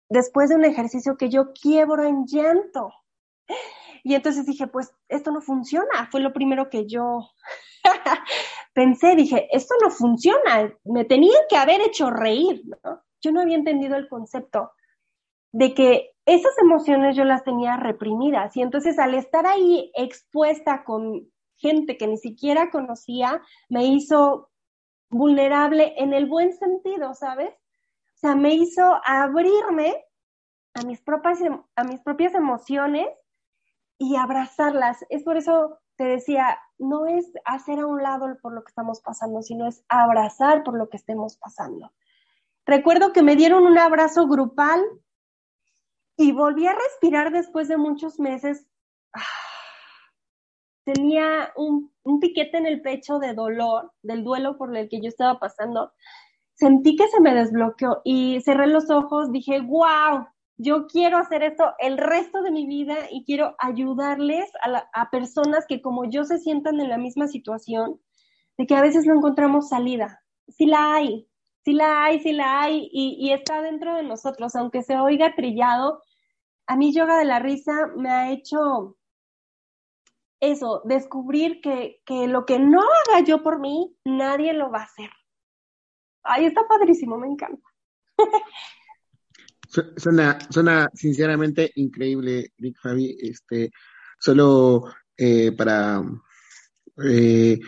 después 0.10 0.50
de 0.50 0.56
un 0.56 0.66
ejercicio 0.66 1.18
que 1.18 1.30
yo 1.30 1.54
quiebro 1.54 2.04
en 2.04 2.26
llanto. 2.26 2.90
Y 4.04 4.14
entonces 4.14 4.46
dije, 4.46 4.68
pues 4.68 4.94
esto 5.10 5.32
no 5.32 5.42
funciona. 5.42 6.08
Fue 6.12 6.22
lo 6.22 6.32
primero 6.32 6.70
que 6.70 6.86
yo 6.86 7.28
pensé. 8.74 9.16
Dije, 9.16 9.48
esto 9.52 9.74
no 9.82 9.90
funciona. 9.90 10.72
Me 10.84 11.06
tenían 11.06 11.42
que 11.50 11.58
haber 11.58 11.82
hecho 11.82 12.12
reír, 12.12 12.62
¿no? 12.66 13.02
Yo 13.22 13.32
no 13.32 13.42
había 13.42 13.56
entendido 13.56 13.96
el 13.96 14.08
concepto 14.08 14.72
de 15.52 15.74
que 15.74 16.12
esas 16.26 16.56
emociones 16.60 17.16
yo 17.16 17.24
las 17.24 17.44
tenía 17.44 17.78
reprimidas. 17.78 18.56
Y 18.56 18.62
entonces 18.62 19.00
al 19.00 19.16
estar 19.16 19.48
ahí 19.48 19.92
expuesta 19.96 20.84
con 20.84 21.28
gente 21.58 21.98
que 21.98 22.06
ni 22.06 22.18
siquiera 22.18 22.70
conocía, 22.70 23.42
me 23.70 23.86
hizo 23.86 24.52
vulnerable 25.10 25.96
en 25.98 26.14
el 26.14 26.28
buen 26.28 26.54
sentido, 26.54 27.14
¿sabes? 27.14 27.50
O 27.50 28.18
sea, 28.18 28.36
me 28.36 28.54
hizo 28.54 28.84
abrirme 29.04 29.96
a 30.74 30.84
mis 30.84 31.02
propias, 31.02 31.40
a 31.76 31.84
mis 31.84 32.02
propias 32.02 32.36
emociones 32.36 33.08
y 33.98 34.16
abrazarlas. 34.16 35.06
Es 35.10 35.24
por 35.24 35.38
eso 35.38 35.80
te 35.98 36.04
decía, 36.04 36.58
no 36.78 37.06
es 37.06 37.32
hacer 37.46 37.80
a 37.80 37.88
un 37.88 38.04
lado 38.04 38.38
por 38.42 38.54
lo 38.54 38.64
que 38.64 38.70
estamos 38.70 39.02
pasando, 39.02 39.42
sino 39.42 39.68
es 39.68 39.84
abrazar 39.88 40.64
por 40.64 40.78
lo 40.78 40.90
que 40.90 40.98
estemos 40.98 41.38
pasando. 41.38 41.92
Recuerdo 42.66 43.14
que 43.14 43.22
me 43.22 43.36
dieron 43.36 43.66
un 43.66 43.78
abrazo 43.78 44.28
grupal 44.28 44.82
y 46.18 46.32
volví 46.32 46.66
a 46.68 46.74
respirar 46.74 47.32
después 47.32 47.68
de 47.68 47.78
muchos 47.78 48.20
meses. 48.20 48.68
Tenía 50.86 51.52
un, 51.56 51.92
piquete 52.20 52.58
en 52.58 52.66
el 52.66 52.82
pecho 52.82 53.20
de 53.20 53.34
dolor, 53.34 53.92
del 54.04 54.24
duelo 54.24 54.58
por 54.58 54.76
el 54.76 54.90
que 54.90 55.02
yo 55.02 55.08
estaba 55.08 55.40
pasando. 55.40 55.94
Sentí 56.54 56.96
que 56.96 57.08
se 57.08 57.20
me 57.20 57.34
desbloqueó 57.34 58.02
y 58.04 58.40
cerré 58.42 58.68
los 58.68 58.90
ojos, 58.90 59.32
dije, 59.32 59.62
wow, 59.62 60.28
yo 60.58 60.88
quiero 60.88 61.18
hacer 61.18 61.44
esto 61.44 61.74
el 61.80 61.98
resto 61.98 62.42
de 62.42 62.52
mi 62.52 62.66
vida 62.66 62.96
y 63.12 63.26
quiero 63.26 63.56
ayudarles 63.60 64.50
a, 64.94 65.10
personas 65.10 65.66
que 65.68 65.82
como 65.82 66.10
yo 66.10 66.24
se 66.24 66.38
sientan 66.38 66.80
en 66.80 66.90
la 66.90 66.98
misma 66.98 67.28
situación, 67.28 68.00
de 68.58 68.66
que 68.66 68.76
a 68.76 68.82
veces 68.82 69.06
no 69.06 69.16
encontramos 69.16 69.70
salida. 69.70 70.22
Sí 70.48 70.66
la 70.66 70.96
hay, 70.96 71.28
sí 71.66 71.74
la 71.74 72.06
hay, 72.06 72.20
sí 72.22 72.32
la 72.32 72.62
hay 72.62 72.90
y, 72.92 73.32
está 73.32 73.62
dentro 73.62 73.96
de 73.96 74.04
nosotros, 74.04 74.56
aunque 74.56 74.82
se 74.82 74.98
oiga 74.98 75.36
trillado. 75.36 76.02
A 76.68 76.78
mí 76.78 76.94
yoga 76.94 77.18
de 77.18 77.26
la 77.26 77.40
risa 77.40 77.74
me 77.96 78.10
ha 78.10 78.32
hecho 78.32 78.98
eso, 80.40 80.82
descubrir 80.86 81.62
que, 81.62 82.02
que 82.06 82.28
lo 82.28 82.46
que 82.46 82.60
no 82.60 82.80
haga 82.80 83.26
yo 83.26 83.44
por 83.44 83.60
mí, 83.60 83.96
nadie 84.06 84.54
lo 84.54 84.72
va 84.72 84.80
a 84.82 84.84
hacer. 84.84 85.10
Ay, 86.24 86.46
está 86.46 86.68
padrísimo, 86.68 87.18
me 87.18 87.28
encanta. 87.28 87.68
Suena, 89.98 90.38
suena 90.50 90.90
sinceramente 90.94 91.72
increíble, 91.76 92.52
Rick 92.58 92.78
Fabi. 92.82 93.18
Este, 93.20 93.72
solo 94.20 94.86
eh, 95.18 95.52
para 95.52 96.02
eh, 97.04 97.60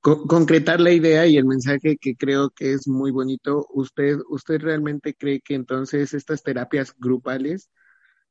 concretar 0.00 0.80
la 0.80 0.92
idea 0.92 1.26
y 1.26 1.36
el 1.36 1.44
mensaje 1.44 1.96
que 1.96 2.16
creo 2.16 2.50
que 2.50 2.72
es 2.72 2.88
muy 2.88 3.10
bonito, 3.10 3.66
¿usted, 3.70 4.18
usted 4.28 4.60
realmente 4.60 5.14
cree 5.14 5.40
que 5.40 5.54
entonces 5.54 6.14
estas 6.14 6.42
terapias 6.42 6.94
grupales 6.98 7.70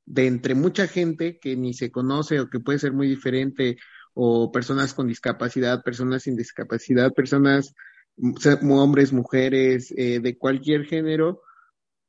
de 0.06 0.28
entre 0.28 0.56
mucha 0.56 0.88
gente 0.88 1.39
que 1.39 1.56
ni 1.56 1.74
se 1.74 1.91
conoce 1.91 2.39
o 2.39 2.50
que 2.50 2.60
puede 2.60 2.80
ser 2.80 2.91
muy 2.91 3.08
diferente, 3.08 3.78
o 4.13 4.52
personas 4.52 4.94
con 4.94 5.08
discapacidad, 5.08 5.84
personas 5.84 6.24
sin 6.24 6.36
discapacidad, 6.36 7.13
personas, 7.13 7.74
hombres, 8.70 9.13
mujeres, 9.13 9.94
eh, 9.96 10.20
de 10.20 10.38
cualquier 10.38 10.86
género, 10.86 11.41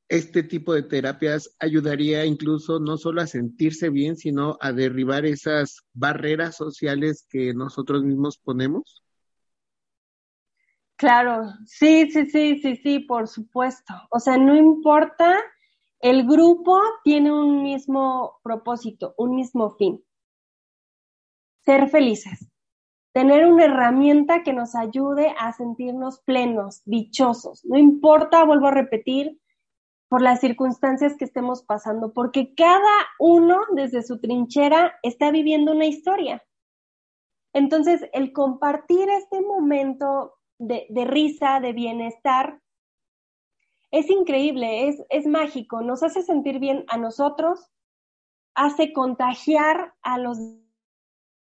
este 0.09 0.43
tipo 0.43 0.75
de 0.75 0.83
terapias 0.83 1.55
ayudaría 1.59 2.25
incluso 2.27 2.79
no 2.79 2.97
solo 2.97 3.23
a 3.23 3.27
sentirse 3.27 3.89
bien, 3.89 4.17
sino 4.17 4.59
a 4.61 4.73
derribar 4.73 5.25
esas 5.25 5.83
barreras 5.93 6.57
sociales 6.57 7.27
que 7.31 7.55
nosotros 7.55 8.03
mismos 8.03 8.39
ponemos? 8.39 9.03
Claro, 10.97 11.47
sí, 11.67 12.11
sí, 12.11 12.27
sí, 12.27 12.61
sí, 12.61 12.77
sí, 12.77 13.01
por 13.01 13.27
supuesto. 13.27 13.93
O 14.11 14.21
sea, 14.21 14.37
no 14.37 14.55
importa, 14.55 15.37
el 15.99 16.25
grupo 16.27 16.81
tiene 17.03 17.33
un 17.33 17.63
mismo 17.63 18.39
propósito, 18.45 19.15
un 19.17 19.35
mismo 19.35 19.71
fin. 19.71 20.05
Ser 21.65 21.89
felices. 21.89 22.49
Tener 23.13 23.47
una 23.47 23.65
herramienta 23.65 24.43
que 24.43 24.53
nos 24.53 24.75
ayude 24.75 25.35
a 25.39 25.53
sentirnos 25.53 26.21
plenos, 26.21 26.83
dichosos. 26.85 27.65
No 27.65 27.79
importa, 27.79 28.45
vuelvo 28.45 28.69
a 28.69 28.73
repetir, 28.73 29.39
por 30.13 30.21
las 30.21 30.41
circunstancias 30.41 31.17
que 31.17 31.25
estemos 31.25 31.63
pasando, 31.63 32.13
porque 32.13 32.55
cada 32.55 32.93
uno 33.19 33.63
desde 33.71 34.03
su 34.03 34.21
trinchera 34.21 34.99
está 35.03 35.31
viviendo 35.31 35.73
una 35.73 35.87
historia. 35.87 36.45
Entonces, 37.55 38.03
el 38.13 38.35
compartir 38.35 39.09
este 39.09 39.41
momento 39.41 40.35
de, 40.59 40.87
risa, 41.07 41.61
de 41.61 41.73
bienestar, 41.73 42.61
es 43.91 44.11
increíble, 44.11 44.91
es, 44.91 45.03
es 45.09 45.27
mágico, 45.27 45.81
nos 45.81 46.03
hace 46.03 46.23
sentir 46.23 46.59
bien 46.59 46.85
a 46.89 46.99
nosotros, 46.99 47.71
hace 48.55 48.93
contagiar 48.93 49.95
a 50.03 50.19
los 50.19 50.37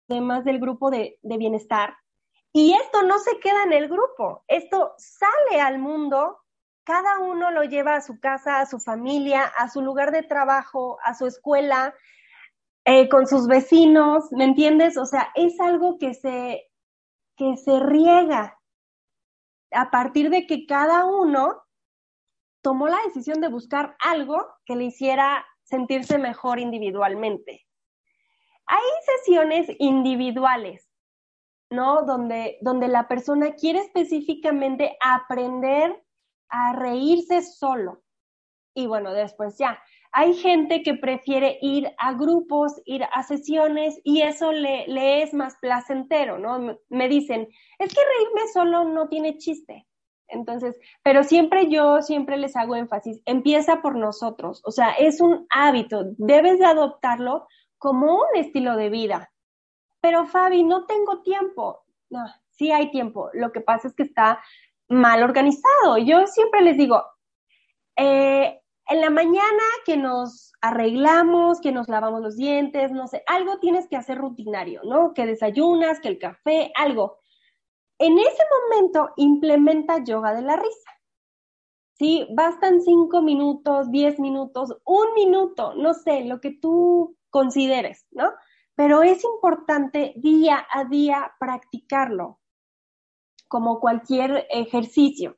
demás 0.07 0.45
del 0.45 0.61
grupo 0.61 0.89
de, 0.91 1.19
de 1.23 1.37
bienestar. 1.37 1.97
Y 2.53 2.71
esto 2.71 3.03
no 3.03 3.19
se 3.19 3.37
queda 3.39 3.63
en 3.65 3.73
el 3.73 3.89
grupo, 3.89 4.45
esto 4.47 4.93
sale 4.97 5.59
al 5.59 5.77
mundo, 5.77 6.40
cada 6.91 7.19
uno 7.19 7.51
lo 7.51 7.63
lleva 7.63 7.95
a 7.95 8.01
su 8.01 8.19
casa, 8.19 8.59
a 8.59 8.65
su 8.65 8.77
familia, 8.77 9.45
a 9.45 9.69
su 9.69 9.81
lugar 9.81 10.11
de 10.11 10.23
trabajo, 10.23 10.97
a 11.05 11.13
su 11.13 11.25
escuela, 11.25 11.95
eh, 12.83 13.07
con 13.07 13.27
sus 13.27 13.47
vecinos, 13.47 14.25
¿me 14.31 14.43
entiendes? 14.43 14.97
O 14.97 15.05
sea, 15.05 15.31
es 15.35 15.57
algo 15.61 15.97
que 15.97 16.13
se, 16.13 16.69
que 17.37 17.55
se 17.55 17.79
riega 17.79 18.59
a 19.71 19.89
partir 19.89 20.29
de 20.29 20.45
que 20.45 20.65
cada 20.65 21.05
uno 21.05 21.63
tomó 22.61 22.89
la 22.89 22.97
decisión 23.05 23.39
de 23.39 23.47
buscar 23.47 23.95
algo 24.03 24.45
que 24.65 24.75
le 24.75 24.83
hiciera 24.83 25.45
sentirse 25.63 26.17
mejor 26.17 26.59
individualmente. 26.59 27.65
Hay 28.65 28.83
sesiones 29.15 29.67
individuales, 29.79 30.89
¿no? 31.69 32.01
Donde, 32.01 32.57
donde 32.59 32.89
la 32.89 33.07
persona 33.07 33.53
quiere 33.53 33.79
específicamente 33.79 34.97
aprender 34.99 36.03
a 36.51 36.73
reírse 36.73 37.41
solo. 37.41 38.03
Y 38.73 38.87
bueno, 38.87 39.13
después 39.13 39.57
ya. 39.57 39.81
Hay 40.13 40.33
gente 40.35 40.83
que 40.83 40.93
prefiere 40.93 41.57
ir 41.61 41.89
a 41.97 42.13
grupos, 42.13 42.81
ir 42.85 43.03
a 43.13 43.23
sesiones 43.23 43.99
y 44.03 44.21
eso 44.21 44.51
le, 44.51 44.85
le 44.87 45.23
es 45.23 45.33
más 45.33 45.55
placentero, 45.61 46.37
¿no? 46.37 46.77
Me 46.89 47.07
dicen, 47.07 47.47
es 47.79 47.93
que 47.93 48.01
reírme 48.01 48.41
solo 48.53 48.83
no 48.83 49.07
tiene 49.07 49.37
chiste. 49.37 49.87
Entonces, 50.27 50.77
pero 51.03 51.23
siempre 51.23 51.69
yo, 51.69 52.01
siempre 52.01 52.37
les 52.37 52.55
hago 52.55 52.75
énfasis, 52.75 53.21
empieza 53.25 53.81
por 53.81 53.97
nosotros, 53.97 54.61
o 54.65 54.71
sea, 54.71 54.91
es 54.91 55.19
un 55.19 55.45
hábito, 55.49 56.05
debes 56.17 56.57
de 56.57 56.65
adoptarlo 56.65 57.47
como 57.77 58.15
un 58.15 58.35
estilo 58.35 58.77
de 58.77 58.89
vida. 58.89 59.31
Pero 60.01 60.25
Fabi, 60.25 60.63
no 60.63 60.85
tengo 60.85 61.21
tiempo. 61.21 61.83
No, 62.09 62.25
sí 62.49 62.71
hay 62.71 62.91
tiempo, 62.91 63.29
lo 63.33 63.51
que 63.51 63.61
pasa 63.61 63.87
es 63.87 63.95
que 63.95 64.03
está 64.03 64.41
mal 64.91 65.23
organizado. 65.23 65.97
Yo 65.97 66.27
siempre 66.27 66.61
les 66.61 66.77
digo, 66.77 67.03
eh, 67.95 68.61
en 68.87 69.01
la 69.01 69.09
mañana 69.09 69.63
que 69.85 69.95
nos 69.95 70.51
arreglamos, 70.61 71.61
que 71.61 71.71
nos 71.71 71.87
lavamos 71.87 72.21
los 72.21 72.35
dientes, 72.35 72.91
no 72.91 73.07
sé, 73.07 73.23
algo 73.25 73.57
tienes 73.59 73.87
que 73.87 73.95
hacer 73.95 74.17
rutinario, 74.17 74.81
¿no? 74.83 75.13
Que 75.13 75.25
desayunas, 75.25 75.99
que 76.01 76.09
el 76.09 76.19
café, 76.19 76.71
algo. 76.75 77.19
En 77.97 78.17
ese 78.19 78.43
momento 78.69 79.11
implementa 79.15 80.03
yoga 80.03 80.33
de 80.33 80.41
la 80.41 80.57
risa. 80.57 80.91
Sí, 81.93 82.27
bastan 82.31 82.81
cinco 82.81 83.21
minutos, 83.21 83.91
diez 83.91 84.19
minutos, 84.19 84.75
un 84.85 85.13
minuto, 85.15 85.73
no 85.75 85.93
sé, 85.93 86.25
lo 86.25 86.41
que 86.41 86.51
tú 86.51 87.15
consideres, 87.29 88.07
¿no? 88.11 88.31
Pero 88.75 89.03
es 89.03 89.23
importante 89.23 90.13
día 90.17 90.65
a 90.73 90.83
día 90.83 91.31
practicarlo, 91.39 92.40
como 93.51 93.81
cualquier 93.81 94.47
ejercicio. 94.49 95.37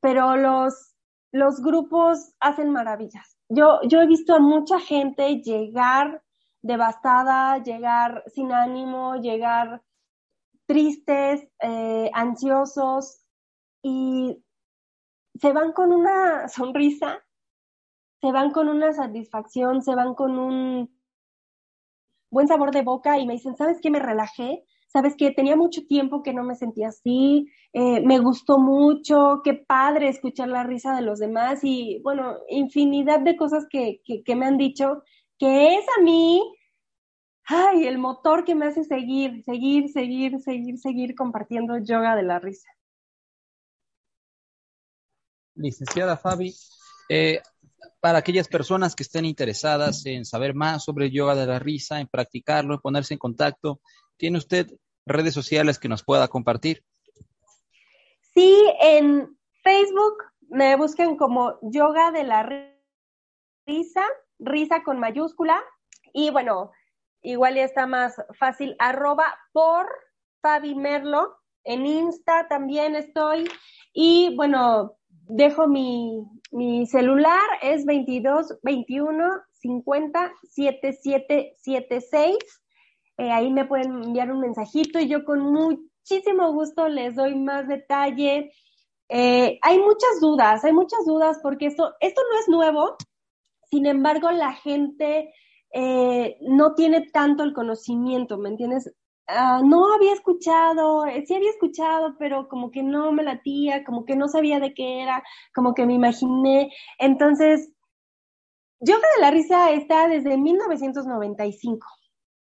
Pero 0.00 0.36
los, 0.36 0.96
los 1.30 1.62
grupos 1.62 2.34
hacen 2.40 2.72
maravillas. 2.72 3.38
Yo, 3.48 3.78
yo 3.84 4.00
he 4.00 4.08
visto 4.08 4.34
a 4.34 4.40
mucha 4.40 4.80
gente 4.80 5.36
llegar 5.36 6.24
devastada, 6.60 7.62
llegar 7.62 8.24
sin 8.26 8.50
ánimo, 8.52 9.14
llegar 9.20 9.84
tristes, 10.66 11.48
eh, 11.62 12.10
ansiosos 12.14 13.24
y 13.80 14.44
se 15.40 15.52
van 15.52 15.72
con 15.72 15.92
una 15.92 16.48
sonrisa, 16.48 17.24
se 18.20 18.32
van 18.32 18.50
con 18.50 18.68
una 18.68 18.92
satisfacción, 18.92 19.82
se 19.82 19.94
van 19.94 20.16
con 20.16 20.36
un 20.36 21.00
buen 22.28 22.48
sabor 22.48 22.72
de 22.72 22.82
boca 22.82 23.18
y 23.18 23.26
me 23.28 23.34
dicen, 23.34 23.56
¿sabes 23.56 23.78
qué? 23.80 23.88
Me 23.88 24.00
relajé, 24.00 24.64
¿sabes 24.88 25.14
qué? 25.16 25.30
Tenía 25.30 25.56
mucho 25.56 25.86
tiempo 25.86 26.22
que 26.22 26.34
no 26.34 26.42
me 26.42 26.56
sentía 26.56 26.88
así, 26.88 27.48
eh, 27.72 28.00
me 28.00 28.18
gustó 28.18 28.58
mucho, 28.58 29.40
qué 29.44 29.54
padre 29.54 30.08
escuchar 30.08 30.48
la 30.48 30.64
risa 30.64 30.94
de 30.96 31.02
los 31.02 31.18
demás 31.18 31.60
y 31.62 32.00
bueno, 32.02 32.36
infinidad 32.48 33.20
de 33.20 33.36
cosas 33.36 33.66
que, 33.70 34.00
que, 34.04 34.22
que 34.22 34.36
me 34.36 34.46
han 34.46 34.58
dicho 34.58 35.02
que 35.38 35.76
es 35.76 35.86
a 35.96 36.02
mí 36.02 36.42
ay, 37.48 37.86
el 37.86 37.98
motor 37.98 38.44
que 38.44 38.54
me 38.54 38.66
hace 38.66 38.84
seguir, 38.84 39.42
seguir, 39.42 39.90
seguir, 39.90 40.38
seguir, 40.40 40.78
seguir 40.78 41.14
compartiendo 41.14 41.78
yoga 41.78 42.14
de 42.14 42.22
la 42.22 42.38
risa. 42.38 42.68
Licenciada 45.54 46.16
Fabi, 46.16 46.54
eh, 47.08 47.40
para 48.00 48.18
aquellas 48.18 48.48
personas 48.48 48.94
que 48.94 49.02
estén 49.02 49.24
interesadas 49.24 50.04
en 50.06 50.24
saber 50.24 50.54
más 50.54 50.84
sobre 50.84 51.10
yoga 51.10 51.34
de 51.34 51.46
la 51.46 51.58
risa, 51.58 52.00
en 52.00 52.06
practicarlo, 52.06 52.74
en 52.74 52.80
ponerse 52.80 53.14
en 53.14 53.18
contacto, 53.18 53.80
¿tiene 54.18 54.36
usted 54.36 54.70
redes 55.06 55.32
sociales 55.32 55.78
que 55.78 55.88
nos 55.88 56.02
pueda 56.02 56.28
compartir? 56.28 56.84
Sí, 58.34 58.54
en 58.80 59.38
Facebook 59.62 60.18
me 60.48 60.76
buscan 60.76 61.16
como 61.16 61.58
yoga 61.62 62.10
de 62.10 62.24
la 62.24 62.74
risa, 63.66 64.04
risa 64.38 64.82
con 64.82 64.98
mayúscula. 64.98 65.62
Y 66.12 66.30
bueno, 66.30 66.70
igual 67.22 67.54
ya 67.54 67.64
está 67.64 67.86
más 67.86 68.16
fácil, 68.38 68.76
arroba 68.78 69.34
por 69.52 69.86
Fabi 70.42 70.74
Merlo. 70.74 71.38
En 71.64 71.86
Insta 71.86 72.48
también 72.48 72.94
estoy. 72.94 73.48
Y 73.92 74.34
bueno, 74.36 74.96
dejo 75.08 75.66
mi, 75.66 76.22
mi 76.50 76.86
celular, 76.86 77.48
es 77.62 77.84
22 77.84 78.58
21 78.62 79.42
50 79.60 80.32
7776. 80.44 82.36
Eh, 83.18 83.30
ahí 83.32 83.50
me 83.50 83.66
pueden 83.66 84.02
enviar 84.04 84.30
un 84.30 84.40
mensajito 84.40 85.00
y 85.00 85.08
yo 85.08 85.24
con 85.24 85.40
muchísimo 85.40 86.52
gusto 86.52 86.88
les 86.88 87.16
doy 87.16 87.34
más 87.36 87.66
detalle. 87.66 88.52
Eh, 89.08 89.58
hay 89.62 89.78
muchas 89.78 90.20
dudas, 90.20 90.64
hay 90.64 90.72
muchas 90.72 91.04
dudas 91.04 91.38
porque 91.42 91.66
esto, 91.66 91.94
esto 92.00 92.22
no 92.30 92.38
es 92.38 92.48
nuevo. 92.48 92.96
Sin 93.70 93.86
embargo, 93.86 94.30
la 94.30 94.52
gente 94.54 95.32
eh, 95.72 96.38
no 96.42 96.74
tiene 96.74 97.10
tanto 97.10 97.42
el 97.42 97.52
conocimiento, 97.52 98.38
¿me 98.38 98.50
entiendes? 98.50 98.94
Ah, 99.26 99.60
no 99.62 99.92
había 99.92 100.14
escuchado, 100.14 101.04
sí 101.26 101.34
había 101.34 101.50
escuchado, 101.50 102.16
pero 102.18 102.48
como 102.48 102.70
que 102.70 102.82
no 102.82 103.12
me 103.12 103.22
latía, 103.24 103.84
como 103.84 104.04
que 104.06 104.16
no 104.16 104.28
sabía 104.28 104.58
de 104.60 104.72
qué 104.72 105.02
era, 105.02 105.22
como 105.54 105.74
que 105.74 105.84
me 105.86 105.94
imaginé. 105.94 106.72
Entonces, 106.98 107.70
Yoga 108.80 109.06
de 109.16 109.22
la 109.22 109.30
Risa 109.32 109.72
está 109.72 110.08
desde 110.08 110.38
1995, 110.38 111.86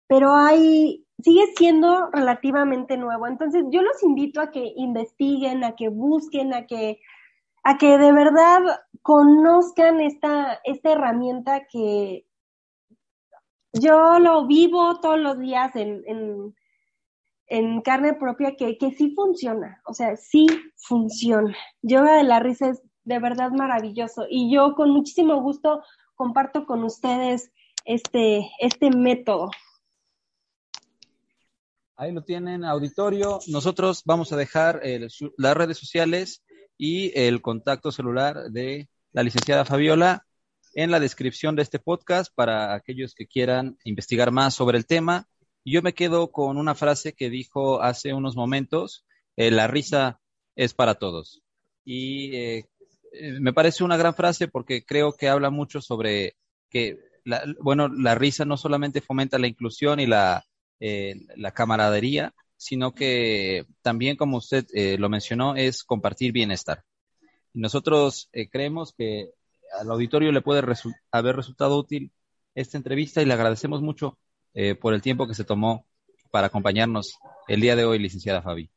pero 0.07 0.35
hay, 0.35 1.05
sigue 1.23 1.47
siendo 1.57 2.11
relativamente 2.11 2.97
nuevo. 2.97 3.27
Entonces, 3.27 3.65
yo 3.71 3.83
los 3.83 4.03
invito 4.03 4.41
a 4.41 4.51
que 4.51 4.73
investiguen, 4.77 5.65
a 5.65 5.75
que 5.75 5.89
busquen, 5.89 6.53
a 6.55 6.67
que, 6.67 7.01
a 7.63 7.79
que 7.79 7.99
de 7.99 8.13
verdad 8.13 8.61
conozcan 9.03 10.01
esta, 10.01 10.61
esta 10.65 10.93
herramienta 10.93 11.67
que 11.71 12.27
yo 13.73 14.19
lo 14.19 14.47
vivo 14.47 15.01
todos 15.01 15.19
los 15.19 15.39
días 15.39 15.75
en, 15.75 16.03
en, 17.47 17.83
carne 17.83 18.15
propia 18.15 18.55
que, 18.57 18.79
que, 18.79 18.93
sí 18.93 19.13
funciona, 19.15 19.81
o 19.87 19.93
sea, 19.93 20.17
sí 20.17 20.47
funciona. 20.77 21.55
Yoga 21.83 22.17
de 22.17 22.25
la 22.25 22.41
risa 22.41 22.69
es 22.69 22.83
de 23.05 23.19
verdad 23.19 23.51
maravilloso 23.51 24.27
y 24.29 24.53
yo 24.53 24.75
con 24.75 24.91
muchísimo 24.91 25.41
gusto 25.43 25.83
comparto 26.15 26.67
con 26.67 26.85
ustedes 26.85 27.53
este, 27.85 28.49
este 28.59 28.91
método. 28.91 29.51
Ahí 31.97 32.11
lo 32.13 32.23
tienen, 32.23 32.65
auditorio. 32.65 33.39
Nosotros 33.47 34.03
vamos 34.05 34.33
a 34.33 34.37
dejar 34.37 34.83
las 35.37 35.57
redes 35.57 35.79
sociales 35.79 36.43
y 36.77 37.17
el 37.19 37.41
contacto 37.41 37.93
celular 37.93 38.51
de 38.51 38.89
la 39.13 39.23
licenciada 39.23 39.65
Fabiola 39.65 40.27
en 40.75 40.91
la 40.91 40.99
descripción 40.99 41.55
de 41.55 41.63
este 41.63 41.79
podcast 41.79 42.35
para 42.35 42.75
aquellos 42.75 43.15
que 43.15 43.29
quieran 43.29 43.79
investigar 43.85 44.33
más 44.33 44.55
sobre 44.55 44.77
el 44.77 44.87
tema. 44.87 45.29
Yo 45.65 45.83
me 45.83 45.95
quedo 45.95 46.33
con 46.33 46.57
una 46.57 46.75
frase 46.75 47.13
que 47.13 47.31
dijo 47.31 47.81
hace 47.81 48.13
unos 48.13 48.35
momentos, 48.35 49.07
eh, 49.37 49.53
la 49.53 49.69
risa 49.69 50.21
es 50.57 50.75
para 50.75 50.97
todos. 50.97 51.43
Y 51.85 52.35
eh, 52.35 52.69
eh, 53.13 53.39
me 53.41 53.53
parece 53.53 53.85
una 53.85 53.97
gran 53.97 54.15
frase 54.17 54.49
porque 54.49 54.85
creo 54.85 55.13
que 55.13 55.29
habla 55.29 55.51
mucho 55.51 55.81
sobre 55.81 56.35
que, 56.69 56.99
la, 57.25 57.45
bueno, 57.61 57.87
la 57.87 58.17
risa 58.17 58.45
no 58.45 58.57
solamente 58.57 59.01
fomenta 59.01 59.39
la 59.39 59.47
inclusión 59.47 60.01
y 60.01 60.07
la, 60.07 60.45
la 60.79 61.53
camaradería, 61.53 62.35
sino 62.57 62.93
que 62.93 63.67
también, 63.83 64.17
como 64.17 64.37
usted 64.39 64.67
lo 64.99 65.09
mencionó, 65.09 65.57
es 65.57 65.85
compartir 65.85 66.33
bienestar. 66.33 66.83
Nosotros 67.53 68.29
creemos 68.51 68.93
que 68.93 69.31
al 69.79 69.91
auditorio 69.91 70.33
le 70.33 70.41
puede 70.41 70.63
haber 71.11 71.37
resultado 71.37 71.79
útil 71.79 72.13
esta 72.55 72.77
entrevista 72.77 73.23
y 73.23 73.25
le 73.25 73.35
agradecemos 73.35 73.83
mucho 73.83 74.19
eh, 74.55 74.75
por 74.75 74.95
el 74.95 75.03
tiempo 75.03 75.27
que 75.27 75.35
se 75.35 75.45
tomó 75.45 75.87
para 76.31 76.47
acompañarnos 76.47 77.19
el 77.49 77.61
día 77.61 77.77
de 77.77 77.85
hoy, 77.85 77.99
licenciada 77.99 78.43
Fabi. 78.43 78.71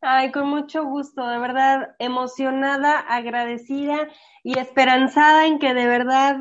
Ay, 0.00 0.30
con 0.30 0.48
mucho 0.48 0.84
gusto, 0.84 1.26
de 1.26 1.38
verdad, 1.38 1.96
emocionada, 1.98 2.98
agradecida 3.00 4.08
y 4.44 4.58
esperanzada 4.58 5.46
en 5.46 5.58
que 5.58 5.74
de 5.74 5.86
verdad 5.86 6.38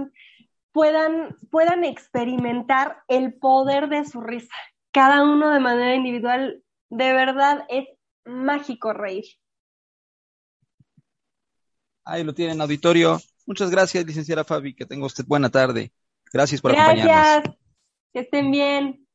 puedan, 0.76 1.38
puedan 1.52 1.86
experimentar 1.86 2.98
el 3.08 3.34
poder 3.34 3.88
de 3.88 4.04
su 4.04 4.20
risa. 4.20 4.54
Cada 4.92 5.24
uno 5.24 5.54
de 5.54 5.62
manera 5.62 5.96
individual, 5.96 6.62
de 6.90 7.14
verdad 7.14 7.66
es 7.70 7.88
mágico 8.26 8.92
reír. 8.92 9.24
Ahí 12.04 12.26
lo 12.26 12.34
tienen, 12.34 12.60
auditorio. 12.60 13.22
Muchas 13.46 13.72
gracias, 13.72 14.06
licenciada 14.06 14.44
Fabi. 14.44 14.76
Que 14.76 14.86
tenga 14.86 15.06
usted 15.06 15.24
buena 15.26 15.50
tarde. 15.50 15.94
Gracias 16.34 16.60
por 16.60 16.74
gracias. 16.74 17.00
acompañarnos. 17.00 17.58
Que 18.12 18.20
estén 18.20 18.52
bien. 18.52 19.08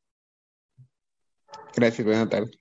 Gracias, 1.77 2.07
buena 2.07 2.27
tarde. 2.27 2.53